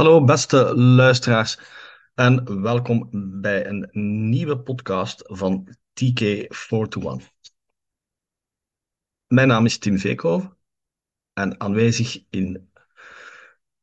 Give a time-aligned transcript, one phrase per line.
[0.00, 1.58] Hallo beste luisteraars
[2.14, 3.08] en welkom
[3.40, 3.88] bij een
[4.28, 7.26] nieuwe podcast van TK421.
[9.26, 10.56] Mijn naam is Tim Veekhoven
[11.32, 12.70] en aanwezig in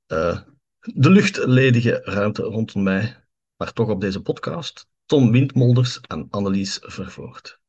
[0.08, 0.42] uh,
[0.80, 3.24] de luchtledige ruimte rondom mij,
[3.56, 7.60] maar toch op deze podcast, Tom Windmolders en Annelies Vervoort.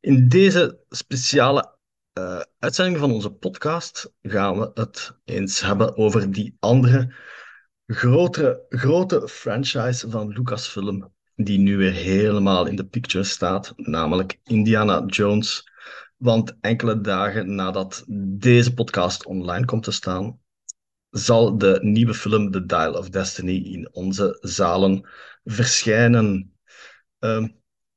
[0.00, 1.76] In deze speciale
[2.18, 7.14] uh, uitzending van onze podcast gaan we het eens hebben over die andere
[7.92, 15.04] grote, grote franchise van Lucasfilm, die nu weer helemaal in de picture staat, namelijk Indiana
[15.06, 15.70] Jones.
[16.16, 18.04] Want enkele dagen nadat
[18.38, 20.40] deze podcast online komt te staan,
[21.10, 25.08] zal de nieuwe film The Dial of Destiny in onze zalen
[25.44, 26.56] verschijnen.
[27.20, 27.46] Uh,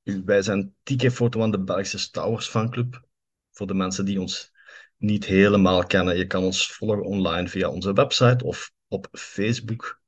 [0.03, 3.03] wij zijn TK Foto van de Belgische Star Wars fanclub.
[3.51, 4.51] Voor de mensen die ons
[4.97, 10.01] niet helemaal kennen, je kan ons volgen online via onze website of op Facebook.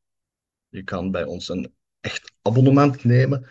[0.68, 3.50] Je kan bij ons een echt abonnement nemen.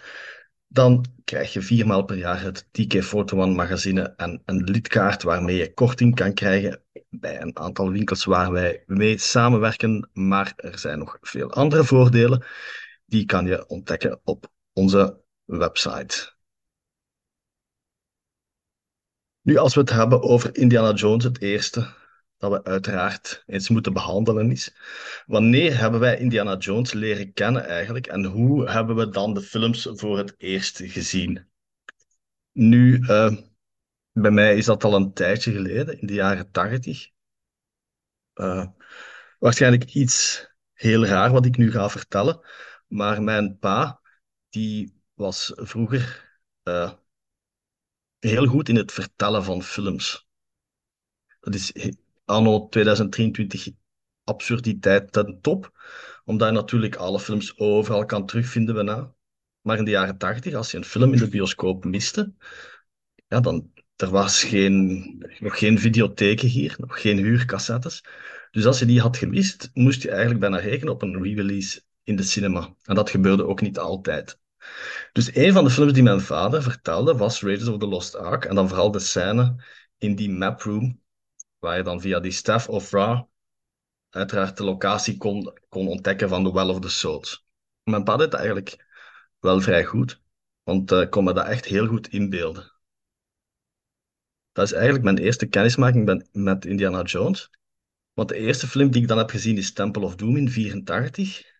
[0.66, 5.56] Dan krijg je viermaal per jaar het TK Photo One magazine en een lidkaart waarmee
[5.56, 10.10] je korting kan krijgen bij een aantal winkels waar wij mee samenwerken.
[10.12, 12.44] Maar er zijn nog veel andere voordelen.
[13.06, 16.34] Die kan je ontdekken op onze website.
[19.40, 21.94] Nu, als we het hebben over Indiana Jones, het eerste
[22.38, 24.74] dat we uiteraard eens moeten behandelen is.
[25.26, 29.88] Wanneer hebben wij Indiana Jones leren kennen eigenlijk en hoe hebben we dan de films
[29.90, 31.48] voor het eerst gezien?
[32.52, 33.36] Nu, uh,
[34.12, 37.08] bij mij is dat al een tijdje geleden, in de jaren tachtig.
[38.34, 38.66] Uh,
[39.38, 42.40] waarschijnlijk iets heel raar wat ik nu ga vertellen,
[42.86, 44.00] maar mijn pa,
[44.48, 46.92] die was vroeger uh,
[48.18, 50.28] heel goed in het vertellen van films.
[51.40, 51.72] Dat is
[52.26, 53.72] anno 2023
[54.24, 55.70] absurditeit ten top.
[56.24, 59.14] Omdat je natuurlijk alle films overal kan terugvinden bijna.
[59.60, 62.32] Maar in de jaren 80, als je een film in de bioscoop miste,
[63.28, 65.04] ja, dan er was geen,
[65.38, 68.04] nog geen videotheken hier, nog geen huurcassettes.
[68.50, 72.16] Dus als je die had gemist, moest je eigenlijk bijna rekenen op een re-release in
[72.16, 72.74] de cinema.
[72.82, 74.38] En dat gebeurde ook niet altijd.
[75.12, 78.44] Dus een van de films die mijn vader vertelde was Raiders of the Lost Ark.
[78.44, 79.64] En dan vooral de scène
[79.98, 81.00] in die map room
[81.66, 83.28] waar je dan via die Staff of Ra
[84.10, 87.46] uiteraard de locatie kon, kon ontdekken van de Well of the Souls.
[87.82, 88.86] Mijn pad deed eigenlijk
[89.38, 90.22] wel vrij goed,
[90.62, 92.72] want ik uh, kon me dat echt heel goed inbeelden.
[94.52, 97.50] Dat is eigenlijk mijn eerste kennismaking met Indiana Jones.
[98.12, 101.54] Want de eerste film die ik dan heb gezien is Temple of Doom in 1984.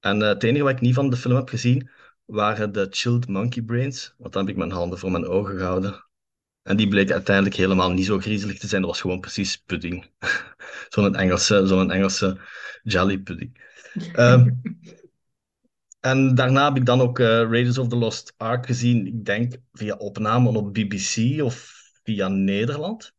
[0.00, 1.90] En uh, het enige wat ik niet van de film heb gezien
[2.24, 4.14] waren de Chilled Monkey Brains.
[4.18, 6.07] Want dan heb ik mijn handen voor mijn ogen gehouden.
[6.68, 8.80] En die bleek uiteindelijk helemaal niet zo griezelig te zijn.
[8.80, 10.10] Dat was gewoon precies pudding.
[10.88, 12.38] zo'n Engelse, zo'n Engelse
[12.82, 13.60] jelly pudding.
[14.12, 14.50] Ehm,
[16.00, 19.06] en daarna heb ik dan ook uh, Raiders of the Lost Ark gezien.
[19.06, 23.12] Ik denk via opname op BBC of via Nederland.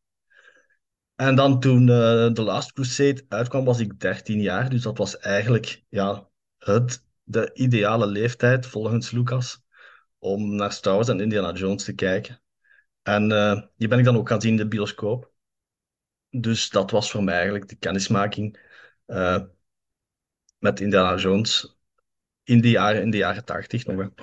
[1.15, 4.69] En dan toen uh, The Last Crusade uitkwam, was ik 13 jaar.
[4.69, 9.61] Dus dat was eigenlijk ja, het, de ideale leeftijd, volgens Lucas,
[10.19, 12.41] om naar Star Wars en Indiana Jones te kijken.
[13.01, 15.31] En uh, die ben ik dan ook gaan zien in de bioscoop.
[16.29, 18.59] Dus dat was voor mij eigenlijk de kennismaking
[19.07, 19.43] uh,
[20.57, 21.77] met Indiana Jones
[22.43, 24.13] in de jaren, in de jaren 80 nog wel.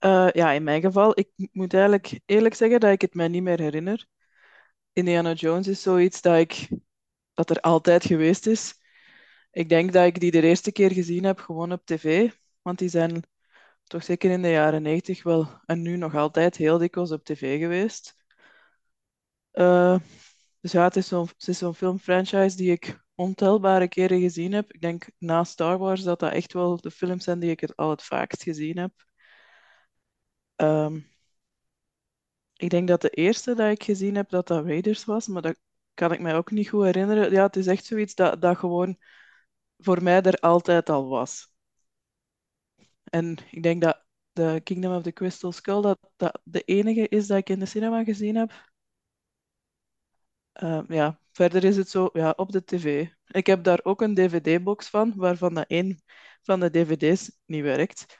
[0.00, 3.42] Uh, ja, in mijn geval, ik moet eigenlijk eerlijk zeggen dat ik het mij niet
[3.42, 4.06] meer herinner.
[4.92, 6.68] Indiana Jones is zoiets dat, ik,
[7.32, 8.74] dat er altijd geweest is.
[9.50, 12.30] Ik denk dat ik die de eerste keer gezien heb gewoon op tv,
[12.62, 13.22] want die zijn
[13.86, 17.58] toch zeker in de jaren 90 wel en nu nog altijd heel dikwijls op tv
[17.58, 18.14] geweest.
[19.52, 19.98] Uh,
[20.60, 24.72] dus ja, het is zo'n zo filmfranchise die ik ontelbare keren gezien heb.
[24.72, 27.76] Ik denk na Star Wars dat dat echt wel de films zijn die ik het
[27.76, 28.92] al het vaakst gezien heb.
[30.56, 31.06] Um,
[32.56, 35.56] ik denk dat de eerste dat ik gezien heb, dat dat Raiders was, maar dat
[35.94, 37.30] kan ik mij ook niet goed herinneren.
[37.32, 38.96] Ja, het is echt zoiets dat, dat gewoon
[39.78, 41.53] voor mij er altijd al was.
[43.04, 47.26] En ik denk dat The Kingdom of the Crystal Skull dat, dat de enige is
[47.26, 48.52] dat ik in de cinema gezien heb.
[50.62, 53.08] Uh, ja, verder is het zo, ja, op de tv.
[53.26, 56.02] Ik heb daar ook een dvd-box van, waarvan dat één
[56.42, 58.18] van de dvd's niet werkt.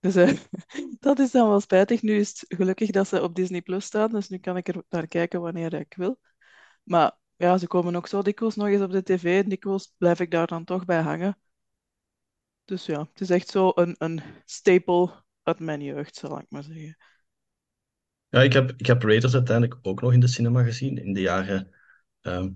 [0.00, 0.38] Dus uh,
[1.00, 2.02] dat is dan wel spijtig.
[2.02, 4.82] Nu is het gelukkig dat ze op Disney Plus staan, dus nu kan ik er
[4.88, 6.18] naar kijken wanneer ik wil.
[6.82, 10.20] Maar ja, ze komen ook zo dikwijls nog eens op de tv en dikwijls blijf
[10.20, 11.38] ik daar dan toch bij hangen.
[12.66, 15.10] Dus ja, het is echt zo een, een staple
[15.42, 16.96] uit mijn jeugd, zal ik maar zeggen.
[18.28, 21.20] Ja, ik heb, ik heb Raiders uiteindelijk ook nog in de cinema gezien, in de
[21.20, 21.70] jaren
[22.20, 22.50] Ehm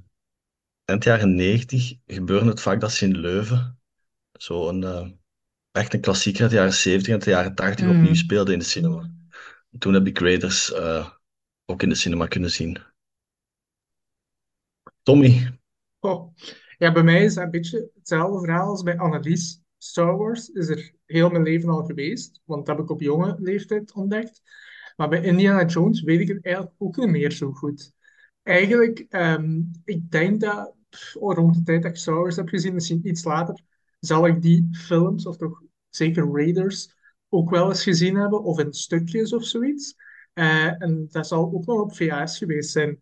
[0.85, 3.81] eind jaren 90 gebeurde het vaak dat ze in Leuven
[4.33, 5.09] zo'n eh,
[5.73, 8.15] echt een klassieker uit de jaren 70 en de jaren 80 opnieuw Mm.
[8.15, 9.11] speelde in de cinema.
[9.79, 11.11] Toen heb ik Raiders eh,
[11.67, 12.79] ook in de cinema kunnen zien.
[15.05, 15.31] Tommy,
[16.01, 16.35] Oh.
[16.79, 19.61] Ja, bij mij is dat een beetje hetzelfde verhaal als bij Annelies.
[19.83, 23.37] Star Wars is er heel mijn leven al geweest, want dat heb ik op jonge
[23.39, 24.43] leeftijd ontdekt.
[24.97, 27.93] Maar bij Indiana Jones weet ik het eigenlijk ook niet meer zo goed.
[28.43, 30.75] Eigenlijk, ehm, ik denk dat
[31.19, 33.61] oh, rond de tijd dat ik Star Wars heb gezien, misschien iets later,
[34.01, 36.95] zal ik die films, of toch zeker Raiders,
[37.29, 39.95] ook wel eens gezien hebben, of in stukjes of zoiets.
[40.33, 43.01] Eh, en dat zal ook nog op VHS geweest zijn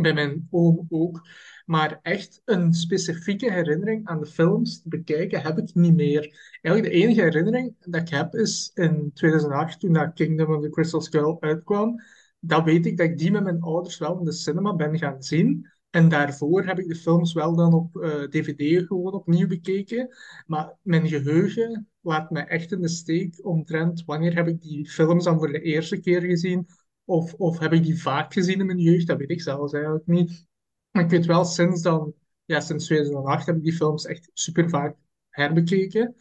[0.00, 1.26] bij mijn oom ook.
[1.66, 6.58] Maar echt een specifieke herinnering aan de films te bekijken heb ik niet meer.
[6.60, 10.70] Eigenlijk de enige herinnering dat ik heb is in 2008, toen dat Kingdom of the
[10.70, 12.02] Crystal Skull uitkwam.
[12.40, 15.22] Dat weet ik dat ik die met mijn ouders wel in de cinema ben gaan
[15.22, 15.68] zien.
[15.90, 20.16] En daarvoor heb ik de films wel dan op eh, DVD gewoon opnieuw bekeken.
[20.46, 25.24] Maar mijn geheugen laat me echt in de steek omtrent wanneer heb ik die films
[25.24, 26.66] dan voor de eerste keer gezien
[27.08, 29.06] of, of heb ik die vaak gezien in mijn jeugd?
[29.06, 30.46] Dat weet ik zelfs eigenlijk niet.
[30.92, 32.14] Ik weet wel, sinds dan,
[32.44, 34.96] ja, sinds 2008 heb ik die films echt super vaak
[35.30, 36.16] herbekeken.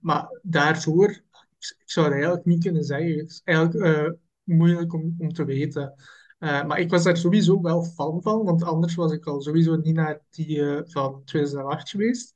[0.00, 3.18] Maar daarvoor, ik, ik zou het eigenlijk niet kunnen zeggen.
[3.18, 4.12] Het is eigenlijk eh,
[4.42, 5.94] moeilijk om, om te weten.
[6.38, 9.76] Eh, maar ik was daar sowieso wel fan van, want anders was ik al sowieso
[9.76, 12.34] niet naar die eh, van 2008 geweest,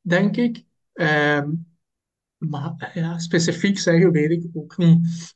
[0.00, 0.64] denk ik.
[0.92, 1.52] Ehm,
[2.36, 5.34] maar ja, specifiek zeggen weet ik ook niet.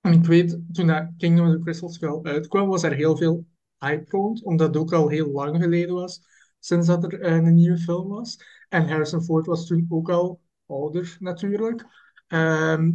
[0.00, 3.46] Ik weet, toen dat Kingdom of the Crystal Skull uitkwam, was er heel veel
[3.78, 6.20] hype rond, omdat het ook al heel lang geleden was
[6.58, 8.38] sinds dat er eh, een nieuwe film was.
[8.68, 11.86] En Harrison Ford was toen ook al ouder, natuurlijk.
[12.26, 12.92] Ehm,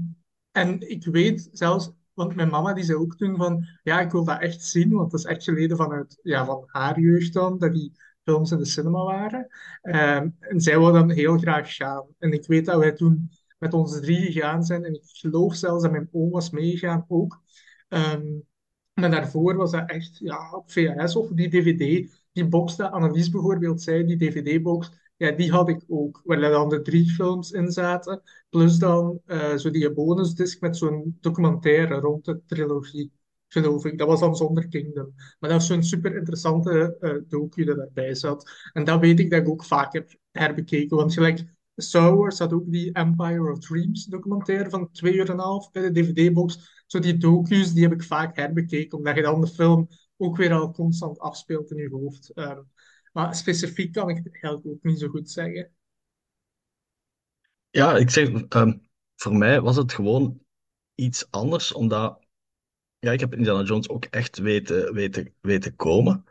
[0.51, 4.23] en ik weet zelfs, want mijn mama die zei ook toen van, ja, ik wil
[4.23, 7.73] dat echt zien, want dat is echt geleden vanuit, ja, van haar jeugd dan, dat
[7.73, 7.91] die
[8.23, 9.47] films in de cinema waren.
[9.81, 12.05] Ehm, en zij wou dan heel graag gaan.
[12.19, 13.29] En ik weet dat wij toen
[13.63, 14.83] met onze drie gegaan zijn.
[14.83, 17.41] En ik geloof zelfs dat mijn oom was meegegaan ook.
[17.87, 18.25] Ehm,
[18.93, 22.11] maar daarvoor was dat echt ja, op VHS of die DVD.
[22.31, 26.21] Die box dat Annelies bijvoorbeeld zei, die DVD-box, ja, die had ik ook.
[26.23, 28.21] Waar dan de drie films in zaten.
[28.49, 33.11] Plus dan uh, zo die bonusdisc met zo'n documentaire rond de trilogie,
[33.47, 33.97] geloof ik.
[33.97, 35.13] Dat was dan zonder Kingdom.
[35.15, 38.51] Maar dat was zo'n super interessante uh, docu dat daarbij zat.
[38.73, 40.97] En dat weet ik dat ik ook vaak heb herbekeken.
[40.97, 41.43] Want gelijk
[41.75, 45.71] Star Wars had ook die Empire of Dreams documentaire van twee uur en een half
[45.71, 46.83] bij de DVD-box.
[46.87, 49.87] Zo die docu's, die heb ik vaak herbekeken, omdat je dan de film
[50.17, 52.31] ook weer al constant afspeelt in je hoofd.
[52.35, 52.67] Um,
[53.11, 55.71] maar specifiek kan ik het eigenlijk ook niet zo goed zeggen.
[57.69, 60.39] Ja, ik zeg, um, voor mij was het gewoon
[60.95, 62.25] iets anders, omdat
[62.99, 66.25] ja, ik heb Indiana Jones ook echt weten, weten, weten komen.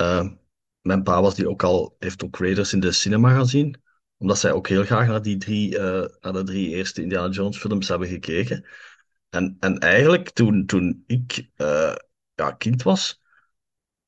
[0.00, 0.32] Uh,
[0.80, 3.82] mijn pa was die ook al, heeft ook Raiders in de cinema gezien
[4.22, 7.58] omdat zij ook heel graag naar die drie, uh, naar de drie eerste Indiana Jones
[7.58, 8.66] films hebben gekeken.
[9.28, 11.94] En, en eigenlijk toen, toen ik uh,
[12.34, 13.20] ja, kind was,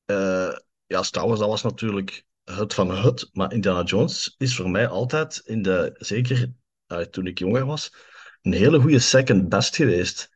[0.05, 0.55] uh,
[0.85, 4.87] ja, Star Wars dat was natuurlijk het van het, maar Indiana Jones is voor mij
[4.87, 6.51] altijd, in de, zeker
[7.09, 7.93] toen ik jonger was,
[8.41, 10.29] een hele goede second best geweest.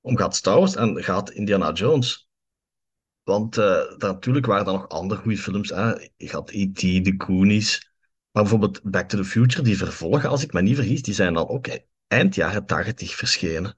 [0.00, 2.28] Om gaat Star Wars en gaat Indiana Jones.
[3.22, 3.56] Want
[3.96, 5.68] natuurlijk waren er nog andere goede films.
[5.68, 5.90] Hè?
[6.16, 7.89] Je had E.T., The Goonies.
[8.30, 11.34] Maar bijvoorbeeld Back to the Future, die vervolgen, als ik me niet vergis, die zijn
[11.34, 11.68] dan ook
[12.06, 13.76] eind jaren 80 verschenen.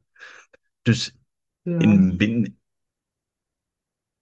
[0.83, 1.17] Dus
[1.63, 1.79] Ja.
[1.79, 2.59] in, bin-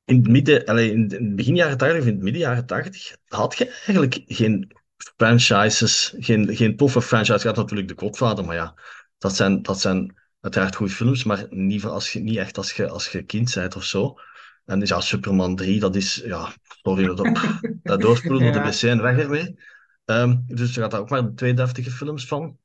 [0.05, 3.17] in, het midden, allee, in het begin jaren 80 of in het midden jaren 80
[3.27, 4.73] had je eigenlijk geen
[5.17, 7.39] franchises, geen, geen toffe franchise.
[7.39, 8.75] Je had natuurlijk de Godfather, maar ja,
[9.19, 12.73] dat zijn, dat zijn uiteraard goede films, maar niet, voor als je, niet echt als
[12.73, 14.15] je, als je kind bent of zo.
[14.65, 17.29] En ja, Superman 3, dat is, ja, sorry, dat,
[17.83, 19.59] dat doorspoelen op de wc en weg ermee.
[20.11, 22.59] Ehm, dus er gaat daar ook maar twee deftige films van.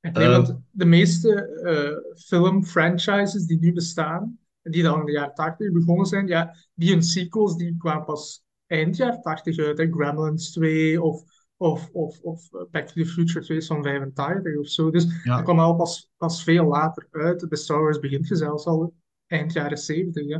[0.00, 5.34] Nee, Eh, want de meeste eh, filmfranchises die nu bestaan, die dan in de jaren
[5.34, 9.78] 80 begonnen zijn, ja, die hun sequels die kwamen pas eind jaren 80 uit.
[9.78, 9.90] Hè.
[9.90, 11.22] Gremlins 2 of,
[11.56, 14.90] of, of, of Back to the Future 2 is van 85 of zo.
[14.90, 15.34] Dus Ja.
[15.34, 17.48] dat kwam al pas, pas veel later uit.
[17.48, 18.94] Bij Star Wars begint je zelfs al
[19.26, 20.26] eind jaren 70.
[20.28, 20.38] Hè.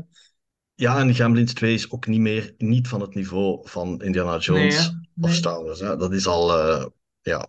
[0.74, 4.90] Ja, en Gremlins 2 is ook niet meer niet van het niveau van Indiana Jones
[4.90, 5.32] Nee, of.
[5.32, 5.80] Star Wars.
[5.80, 5.96] Hè.
[5.96, 6.86] Dat is al, eh,
[7.20, 7.48] ja,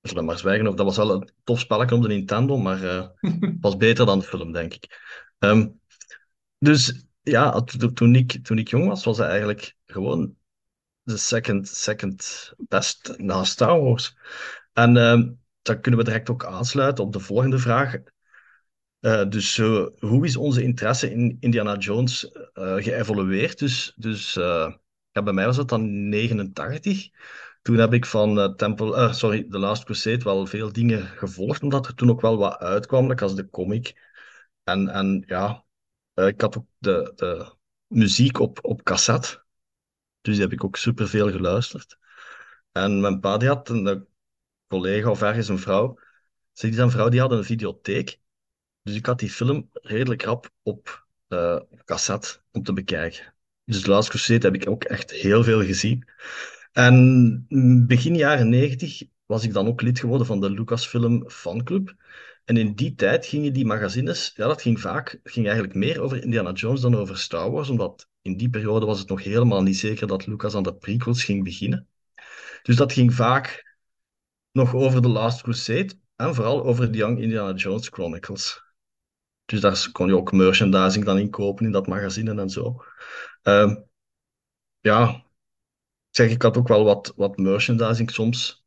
[0.00, 0.66] we zullen maar zwijgen.
[0.66, 3.08] Of dat was wel een tof spelletje op de Nintendo, maar eh
[3.60, 5.00] was beter dan de film, denk ik.
[5.38, 5.68] Ehm,
[6.58, 10.34] dus ja, to- toen ik, toen ik jong was, was het eigenlijk gewoon
[11.02, 14.16] de second, second best na Star Wars.
[14.72, 17.96] En ehm, dan kunnen we direct ook aansluiten op de volgende vraag.
[19.00, 19.56] Eh, dus
[19.98, 23.58] hoe is onze interesse in Indiana Jones geëvolueerd?
[23.58, 24.38] Dus, dus
[25.16, 27.08] ja, bij mij was het dan 89.
[27.62, 31.62] Toen heb ik van uh, Temple, uh, sorry, The Last Crusade wel veel dingen gevolgd,
[31.62, 34.14] omdat er toen ook wel wat uitkwam, like als de comic.
[34.64, 35.64] En, en ja,
[36.14, 37.54] uh, ik had ook de, de
[37.86, 39.44] muziek op, op cassette.
[40.20, 41.98] Dus die heb ik ook superveel geluisterd.
[42.72, 44.06] En mijn pa had een
[44.68, 45.98] collega of ergens een vrouw.
[46.52, 48.20] Zeg, die vrouw die had een videotheek.
[48.82, 51.06] Dus ik had die film redelijk rap op
[51.84, 53.35] cassette om te bekijken.
[53.66, 56.08] Dus The Last Crusade heb ik ook echt heel veel gezien.
[56.72, 57.46] En
[57.86, 61.94] begin jaren negentig was ik dan ook lid geworden van de Lucasfilm fanclub.
[62.44, 66.22] En in die tijd gingen die magazines, ja, dat ging vaak, ging eigenlijk meer over
[66.22, 69.76] Indiana Jones dan over Star Wars, omdat in die periode was het nog helemaal niet
[69.78, 71.88] zeker dat Lucas aan de prequels ging beginnen.
[72.62, 73.76] Dus dat ging vaak
[74.52, 78.62] nog over The Last Crusade en vooral over de Young Indiana Jones Chronicles.
[79.44, 82.84] Dus daar kon je ook merchandising dan in kopen in dat magazine en zo.
[83.48, 83.76] Uh,
[84.80, 85.24] ja,
[86.10, 88.64] zeg, ik had ook wel wat, wat merchandising soms.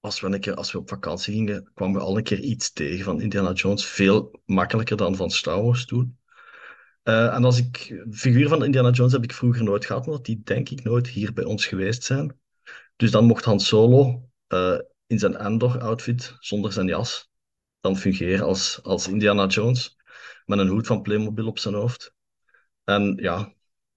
[0.00, 2.72] Als we, een keer, als we op vakantie gingen, kwamen we al een keer iets
[2.72, 3.84] tegen van Indiana Jones.
[3.84, 6.18] Veel makkelijker dan van Star Wars toen.
[7.04, 10.42] Uh, en als ik, figuur van Indiana Jones heb ik vroeger nooit gehad, omdat die
[10.42, 12.40] denk ik nooit hier bij ons geweest zijn.
[12.96, 17.30] Dus dan mocht Han Solo uh, in zijn Endor-outfit, zonder zijn jas,
[17.80, 19.96] dan fungeren als, als Indiana Jones,
[20.44, 22.14] met een hoed van Playmobil op zijn hoofd.
[22.84, 23.52] En ja,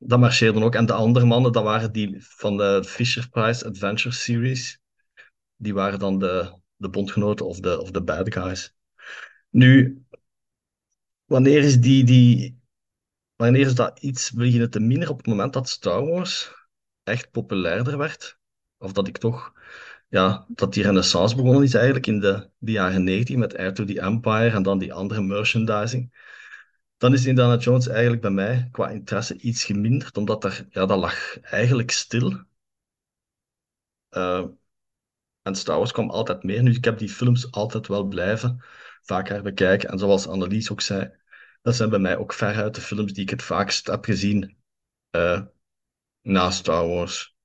[0.07, 0.75] dat marcheerde ook.
[0.75, 4.79] En de andere mannen, dat waren die van de Fisher Price Adventure Series.
[5.55, 8.75] Die waren dan de, de bondgenoten of de, of de bad guys.
[9.49, 10.03] Nu,
[11.25, 12.59] wanneer is die, die,
[13.35, 16.53] wanneer is dat iets beginnen te minder op het moment dat Star Wars
[17.03, 18.37] echt populairder werd?
[18.77, 19.53] Of dat ik toch,
[20.07, 23.85] ja, dat die renaissance begonnen is eigenlijk in de, de jaren 90 met Air to
[23.85, 26.13] the Empire en dan die andere merchandising
[26.97, 30.99] dan is Indiana Jones eigenlijk bij mij qua interesse iets geminderd, omdat daar, ja, dat
[30.99, 32.43] lag eigenlijk stil.
[34.09, 34.45] Uh,
[35.41, 36.63] en Star Wars kwam altijd meer.
[36.63, 38.63] Nu, ik heb die films altijd wel blijven
[39.01, 39.89] vaker bekijken.
[39.89, 41.11] En zoals Annelies ook zei,
[41.61, 44.57] dat zijn bij mij ook veruit de films die ik het vaakst heb gezien
[45.11, 45.41] uh,
[46.21, 47.35] na Star Wars.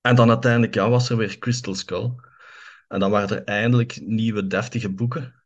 [0.00, 2.14] En dan uiteindelijk ja, was er weer Crystal Skull.
[2.88, 5.41] En dan waren er eindelijk nieuwe deftige boeken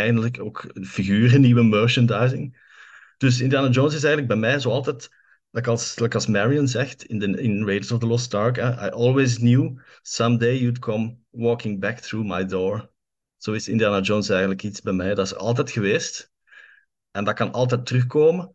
[0.00, 2.60] eindelijk ook figuren, nieuwe merchandising.
[3.18, 5.10] Dus Indiana Jones is eigenlijk bij mij zo altijd,
[5.50, 9.36] like als, als Marion zegt in, de, in Raiders of the Lost Ark, I always
[9.36, 12.90] knew someday you'd come walking back through my door.
[13.36, 15.14] Zo is Indiana Jones eigenlijk iets bij mij.
[15.14, 16.32] Dat is altijd geweest.
[17.10, 18.50] En dat kan altijd terugkomen.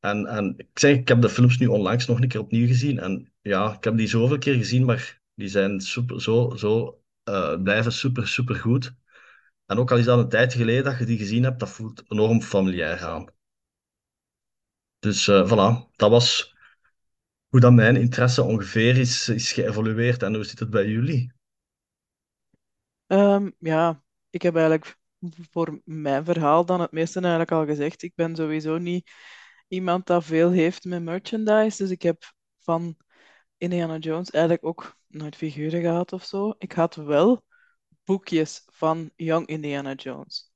[0.00, 2.98] En, en ik zeg, ik heb de films nu onlangs nog een keer opnieuw gezien.
[2.98, 7.62] En ja, ik heb die zoveel keer gezien, maar die zijn super, zo, zo uh,
[7.62, 8.94] blijven super, super goed.
[9.72, 12.02] En ook al is dat een tijd geleden dat je die gezien hebt, dat voelt
[12.08, 13.26] enorm familiair aan.
[14.98, 16.56] Dus uh, voilà, dat was
[17.48, 20.22] hoe dat mijn interesse ongeveer is, is geëvolueerd.
[20.22, 21.32] En hoe zit het bij jullie?
[23.06, 24.98] Um, ja, ik heb eigenlijk
[25.50, 28.02] voor mijn verhaal dan het meeste eigenlijk al gezegd.
[28.02, 29.10] Ik ben sowieso niet
[29.68, 31.82] iemand dat veel heeft met merchandise.
[31.82, 32.96] Dus ik heb van
[33.56, 36.54] Indiana Jones eigenlijk ook nooit figuren gehad of zo.
[36.58, 37.44] Ik had wel
[38.04, 40.52] boekjes van Young Indiana Jones.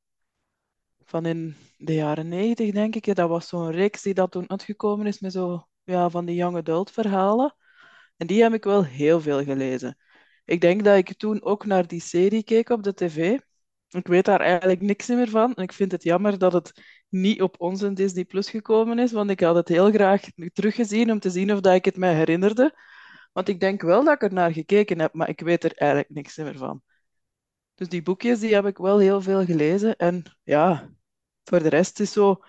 [1.05, 3.15] Van in de jaren negentig, denk ik.
[3.15, 6.57] Dat was zo'n reeks die dat toen uitgekomen is met zo ja, van die young
[6.57, 7.55] adult verhalen.
[8.17, 9.97] En die heb ik wel heel veel gelezen.
[10.45, 13.39] Ik denk dat ik toen ook naar die serie keek op de tv.
[13.89, 15.55] Ik weet daar eigenlijk niks meer van.
[15.55, 16.73] En ik vind het jammer dat het
[17.09, 20.23] niet op onze Disney Plus gekomen is, want ik had het heel graag
[20.53, 22.75] teruggezien om te zien of dat ik het mij herinnerde.
[23.33, 26.11] Want ik denk wel dat ik er naar gekeken heb, maar ik weet er eigenlijk
[26.11, 26.83] niks meer van.
[27.77, 29.97] Dus die boekjes die heb ik wel heel veel gelezen.
[29.97, 30.91] En ja,
[31.45, 32.43] voor de rest is zo,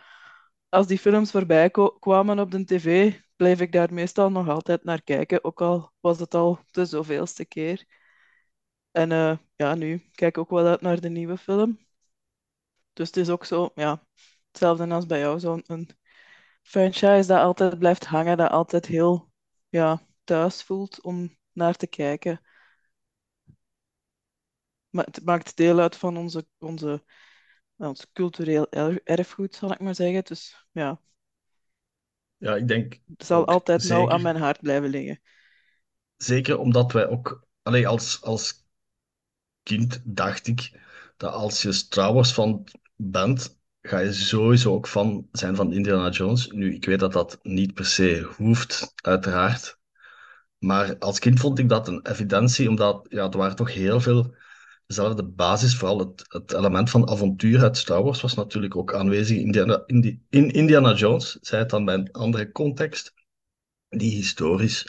[0.69, 5.01] als die films voorbij kwamen op de tv, bleef ik daar meestal nog altijd naar
[5.03, 5.43] kijken.
[5.43, 7.86] Ook al was het al de zoveelste keer.
[8.91, 11.79] En uh, ja, nu kijk ik ook wel uit naar de nieuwe film.
[12.93, 14.03] Dus het is ook zo, ja,
[14.51, 15.89] hetzelfde als bij jou, zo'n
[16.62, 19.31] franchise dat altijd blijft hangen, dat altijd heel
[19.69, 22.41] ja, thuis voelt om naar te kijken.
[24.89, 27.03] Maar het maakt deel uit van onze, onze,
[27.77, 28.70] ons cultureel
[29.03, 30.24] erfgoed, zal ik maar zeggen.
[30.24, 31.01] Dus ja,
[32.38, 35.22] Ja, ik denk het zal altijd nauw aan zeker, mijn hart blijven liggen.
[36.17, 38.65] zeker omdat wij ook, allee, als, als
[39.63, 40.79] kind dacht ik
[41.17, 42.63] dat als je Wars fan
[42.96, 46.48] bent, ga je sowieso ook fan zijn van Indiana Jones.
[46.48, 49.79] Nu, ik weet dat dat niet per se hoeft, uiteraard.
[50.60, 54.36] Maar als kind vond ik dat een evidentie, omdat ja, er waren toch heel veel
[54.88, 55.75] dezelfde basis.
[55.75, 60.94] Vooral het, het element van avontuur uit Star Wars was natuurlijk ook aanwezig in Indiana,
[60.94, 61.38] Jones.
[61.41, 63.13] Zij het dan bij een andere context.
[63.89, 64.88] die historisch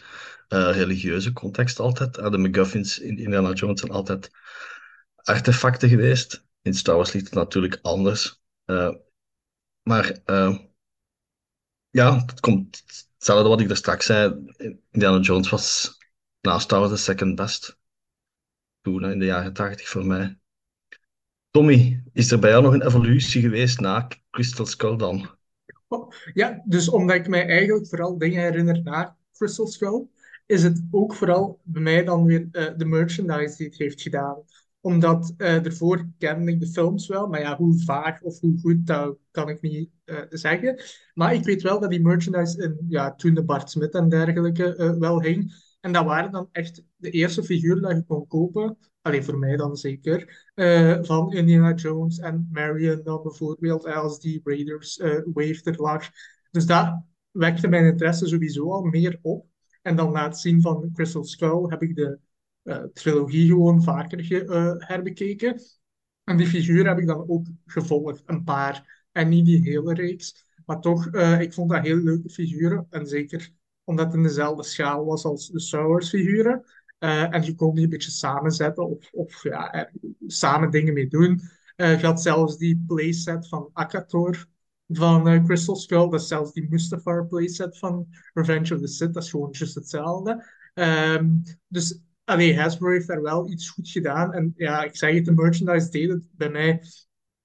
[0.48, 2.16] eh, religieuze context altijd.
[2.16, 4.30] Eh, de MacGuffins in Indiana Jones zijn altijd
[5.14, 6.44] artefacten geweest.
[6.62, 8.40] In Star Wars ligt het natuurlijk anders.
[8.64, 8.94] Eh,
[9.82, 10.58] maar eh,
[11.90, 12.82] ja, het komt
[13.14, 14.52] hetzelfde wat ik daar straks zei.
[14.90, 15.96] Indiana Jones was
[16.40, 17.77] na Star Wars de second best
[18.96, 20.38] in de jaren 80 voor mij.
[21.50, 25.28] Tommy, is er bij jou nog een evolutie geweest na Crystal Skull dan?
[25.88, 30.06] Oh, Ja, dus omdat ik mij eigenlijk vooral dingen herinner na Crystal Skull,
[30.46, 34.42] is het ook vooral bij mij dan weer eh, de merchandise die het heeft gedaan.
[34.80, 38.86] Omdat eh ervoor kende ik de films wel, maar ja, hoe vaak of hoe goed,
[38.86, 40.82] dat kan ik niet eh, zeggen.
[41.14, 44.96] Maar ik weet wel dat die merchandise in, ja, toen de Bart Smit en dergelijke
[44.98, 45.52] wel hing.
[45.80, 48.78] En dat waren dan echt de eerste figuren dat je kon kopen.
[49.02, 50.50] Alleen voor mij dan zeker.
[50.54, 56.10] eh, van Indiana Jones en Marion dan bijvoorbeeld, als die Raiders eh, wave er lag.
[56.50, 59.46] Dus dat wekte mijn interesse sowieso al meer op.
[59.82, 62.18] En dan na het zien van Crystal Skull heb ik de
[62.62, 64.18] eh, trilogie gewoon vaker
[64.78, 65.60] herbekeken.
[66.24, 69.06] En die figuur heb ik dan ook gevolgd, een paar.
[69.12, 70.46] En niet die hele reeks.
[70.66, 71.06] Maar toch,
[71.40, 72.86] ik vond dat heel leuke figuren.
[72.90, 73.52] En zeker
[73.88, 76.64] omdat het in dezelfde schaal was als de Star Wars figuren.
[76.98, 79.92] Eh, en je kon die een beetje samenzetten of, of ja, er
[80.26, 81.40] samen dingen mee doen.
[81.76, 84.46] Eh, je had zelfs die playset van Akator
[84.88, 86.08] van eh, Crystal Skull.
[86.08, 89.14] Dat is zelfs die Mustafar playset van Revenge of the Sith.
[89.14, 90.44] Dat is gewoon hetzelfde.
[90.74, 91.28] Ehm,
[91.66, 94.32] dus allee, Hasbro heeft daar wel iets goed gedaan.
[94.32, 96.82] En ja, ik zeg het, de merchandise deed het bij mij.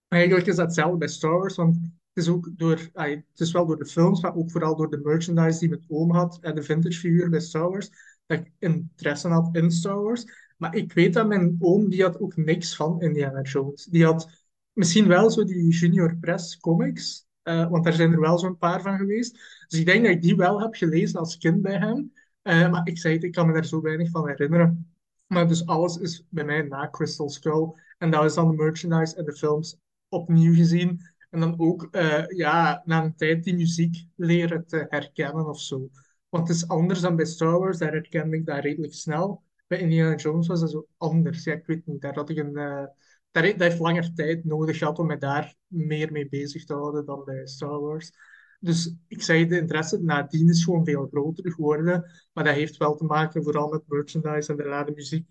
[0.08, 1.78] Eigenlijk is dat hetzelfde bij Star Wars, want
[2.14, 5.02] het is ook door, het is wel door de films, maar ook vooral door de
[5.04, 7.88] merchandise die mijn oom had en de vintage figuur bij Star
[8.26, 10.18] dat ik interesse had in Star.
[10.58, 13.86] Maar ik weet dat mijn oom, die had ook niks van Indiana Jones.
[13.86, 14.30] Die had
[14.74, 18.82] misschien wel zo die Junior Press comics, eh, want daar zijn er wel zo'n paar
[18.82, 19.32] van geweest.
[19.68, 22.14] Dus ik denk dat ik die wel heb gelezen als kind bij hem.
[22.42, 24.94] Eh, maar ik zei het, ik kan me daar zo weinig van herinneren.
[25.28, 27.74] Maar dus alles is bij mij na Crystal Skull.
[27.98, 29.78] En dat is dan de merchandise en de films
[30.10, 31.02] opnieuw gezien.
[31.34, 35.90] En dan ook eh, ja, na een tijd die muziek leren te herkennen of zo.
[36.30, 39.44] Want het is anders dan bij Star Wars, daar herkende ik dat redelijk snel.
[39.68, 41.44] Bij Indiana Jones was dat zo anders.
[41.44, 42.56] Ja, ik weet niet, daar had ik een...
[42.56, 42.86] eh,
[43.32, 47.06] daar, dat heeft langer tijd nodig gehad om me daar meer mee bezig te houden
[47.06, 48.12] dan bij Star Wars.
[48.60, 52.12] Dus ik zei, de interesse nadien is gewoon veel groter geworden.
[52.34, 55.28] Maar dat heeft wel te maken vooral met merchandise en de muziek.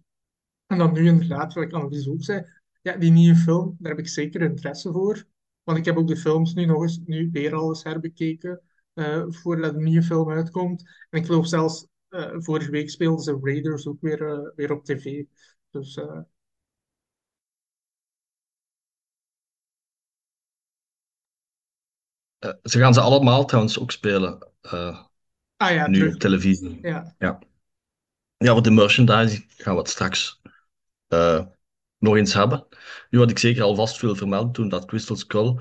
[0.67, 2.45] En dan nu inderdaad, wat ik Annelies ook zei,
[2.83, 5.31] ja, die nieuwe film, daar heb ik zeker interesse voor.
[5.64, 8.61] Want ik heb ook de films nu nog eens, nu weer al eens herbekeken,
[8.94, 10.83] eh, voordat de nieuwe film uitkomt.
[11.11, 14.85] En ik geloof zelfs, eh, vorige week speelden ze Raiders ook weer, eh, weer op
[14.85, 15.25] tv.
[15.70, 15.92] Dus,
[22.62, 25.07] ze gaan ze allemaal trouwens ook spelen, ah
[25.57, 26.14] ja, nu terug.
[26.14, 26.79] op televisie.
[26.83, 27.14] Ja.
[27.18, 27.38] Ja.
[28.37, 30.40] Ja, wat de merchandise gaan we het straks
[32.03, 32.67] nog eens hebben.
[33.11, 35.61] Nu, wat ik zeker alvast wil vermelden, toen dat Crystal Skull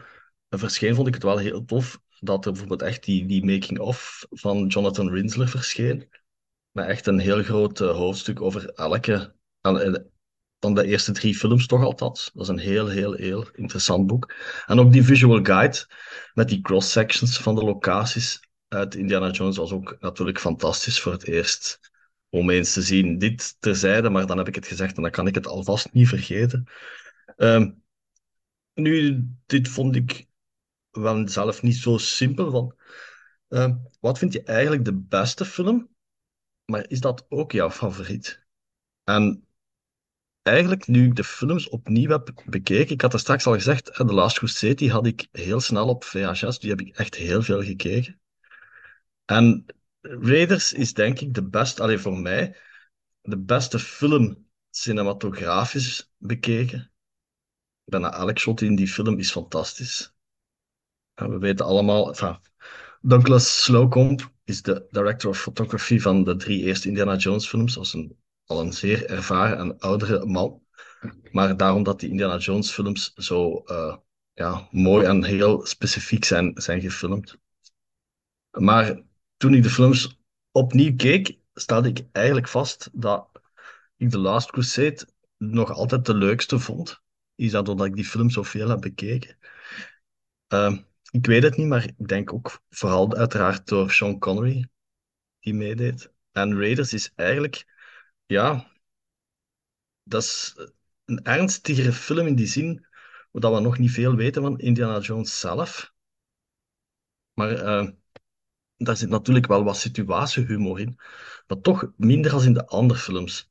[0.49, 4.25] eh, verscheen, vond ik het wel heel tof dat er bijvoorbeeld echt die, die making-of
[4.29, 6.09] van Jonathan Rinsler verscheen.
[6.71, 9.93] Met echt een heel groot eh, hoofdstuk over elke, eh,
[10.59, 12.31] van de eerste drie films toch althans.
[12.33, 14.33] Dat is een heel, heel, heel interessant boek.
[14.65, 15.85] En ook die visual guide
[16.33, 21.23] met die cross-sections van de locaties uit Indiana Jones was ook natuurlijk fantastisch voor het
[21.27, 21.90] eerst
[22.31, 23.17] om eens te zien.
[23.17, 26.07] Dit terzijde, maar dan heb ik het gezegd en dan kan ik het alvast niet
[26.07, 26.67] vergeten.
[27.37, 27.71] Ehm,
[28.73, 30.27] nu, dit vond ik
[30.91, 32.51] wel zelf niet zo simpel.
[32.51, 32.75] Van,
[33.47, 35.89] ehm, wat vind je eigenlijk de beste film?
[36.65, 38.45] Maar is dat ook jouw favoriet?
[39.03, 39.47] En
[40.41, 44.03] eigenlijk, nu ik de films opnieuw heb bekeken, ik had er straks al gezegd, The
[44.05, 47.63] Last Crusade, die had ik heel snel op VHS, die heb ik echt heel veel
[47.63, 48.19] gekeken.
[49.25, 49.65] En
[50.01, 52.55] Raiders is denk ik de beste, alleen voor mij,
[53.21, 56.91] de beste film cinematografisch bekeken.
[57.83, 60.13] Bijna elk shot in die film is fantastisch.
[61.13, 62.15] En we weten allemaal,
[63.01, 67.73] Douglas Slocumb is de director of photography van de drie eerste Indiana Jones films.
[67.73, 70.61] Dat was een, al een zeer ervaren en oudere man.
[71.31, 73.97] Maar daarom dat die Indiana Jones films zo eh,
[74.33, 77.37] ja, mooi en heel specifiek zijn, zijn gefilmd.
[78.49, 79.01] Maar
[79.41, 80.19] toen ik de films
[80.51, 83.29] opnieuw keek, stelde ik eigenlijk vast dat
[83.97, 87.01] ik The Last Crusade nog altijd de leukste vond.
[87.35, 89.37] Is dat doordat ik die film zoveel heb bekeken?
[90.47, 90.77] Ehm,
[91.11, 94.67] ik weet het niet, maar ik denk ook vooral uiteraard door Sean Connery
[95.39, 96.11] die meedeed.
[96.31, 97.65] En Raiders is eigenlijk,
[98.25, 98.71] ja,
[100.03, 100.55] dat is
[101.05, 102.85] een ernstigere film in die zin,
[103.31, 105.93] dat we nog niet veel weten van Indiana Jones zelf.
[107.33, 107.87] Maar eh,
[108.85, 110.99] daar zit natuurlijk wel wat situatiehumor in,
[111.47, 113.49] maar toch minder als in de andere films.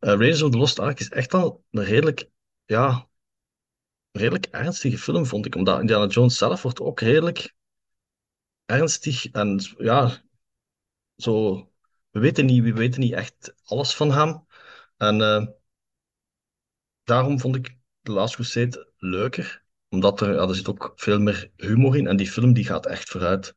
[0.00, 2.30] Uh, Raiders of the Lost Ark is echt al een redelijk,
[2.64, 3.08] ja,
[4.12, 5.54] redelijk ernstige film, vond ik.
[5.54, 7.54] Omdat Indiana Jones zelf wordt ook redelijk
[8.64, 10.22] ernstig en ja,
[11.16, 11.54] zo.
[12.10, 14.46] We weten niet, we weten niet echt alles van hem.
[14.96, 15.46] En uh,
[17.04, 19.64] daarom vond ik The Last Crusade leuker.
[19.88, 22.06] Omdat er, ja, er zit ook veel meer humor in.
[22.06, 23.54] En die film die gaat echt vooruit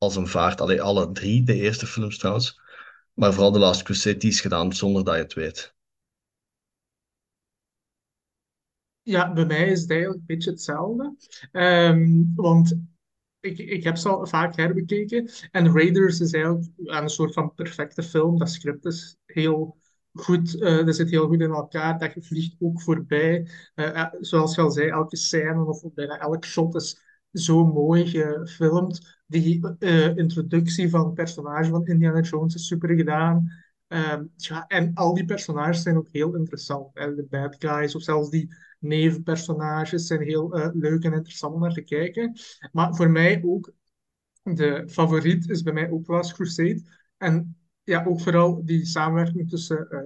[0.00, 0.60] als een vaart.
[0.60, 2.60] Alleen alle drie, de eerste films trouwens.
[3.14, 5.74] Maar vooral The Last Crusade, die is gedaan zonder dat je het weet.
[9.02, 11.16] Ja, bij mij is het eigenlijk een beetje hetzelfde.
[11.52, 12.78] Um, want
[13.40, 15.30] ik, ik heb ze al vaak herbekeken.
[15.50, 18.38] En Raiders is eigenlijk een soort van perfecte film.
[18.38, 19.76] Dat script is heel
[20.12, 21.98] goed, uh, dat zit heel goed in elkaar.
[21.98, 23.48] Dat je vliegt ook voorbij.
[23.74, 27.00] Uh, zoals je al zei, elke scène of bijna elk shot is
[27.32, 29.19] zo mooi gefilmd.
[29.30, 33.52] Die uh, introductie van het personage van Indiana Jones is super gedaan.
[33.86, 34.24] Ehm,
[34.66, 36.90] en al die personages zijn ook heel interessant.
[36.94, 37.14] Hè?
[37.14, 41.72] De bad guys of zelfs die nevenpersonages zijn heel uh, leuk en interessant om naar
[41.72, 42.38] te kijken.
[42.72, 43.72] Maar voor mij ook,
[44.42, 46.82] de favoriet is bij mij ook Last Crusade.
[47.16, 50.00] En ja, ook vooral die samenwerking tussen uh,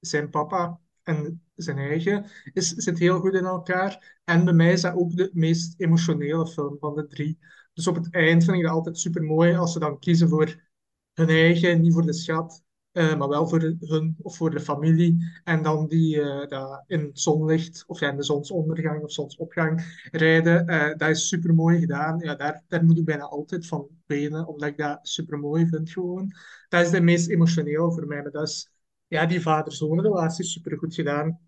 [0.00, 4.20] zijn papa en zijn eigen is, zit heel goed in elkaar.
[4.24, 7.38] En bij mij is dat ook de meest emotionele film van de drie.
[7.72, 10.70] Dus op het eind vind ik dat altijd super mooi als ze dan kiezen voor
[11.12, 12.62] hun eigen, niet voor de schat.
[12.92, 15.40] Uh, maar wel voor hun of voor de familie.
[15.44, 20.70] En dan die uh, in zonlicht, of ja, in de zonsondergang of zonsopgang rijden.
[20.70, 22.18] Uh, dat is super mooi gedaan.
[22.18, 22.34] Ja,
[22.68, 26.32] daar, moet ik bijna altijd van wenen, omdat ik dat super mooi vind gewoon.
[26.68, 28.22] Dat is de meest emotioneel voor mij.
[28.22, 28.70] Maar dat is,
[29.06, 31.40] ja, die vader-zoon relatie is super goed gedaan.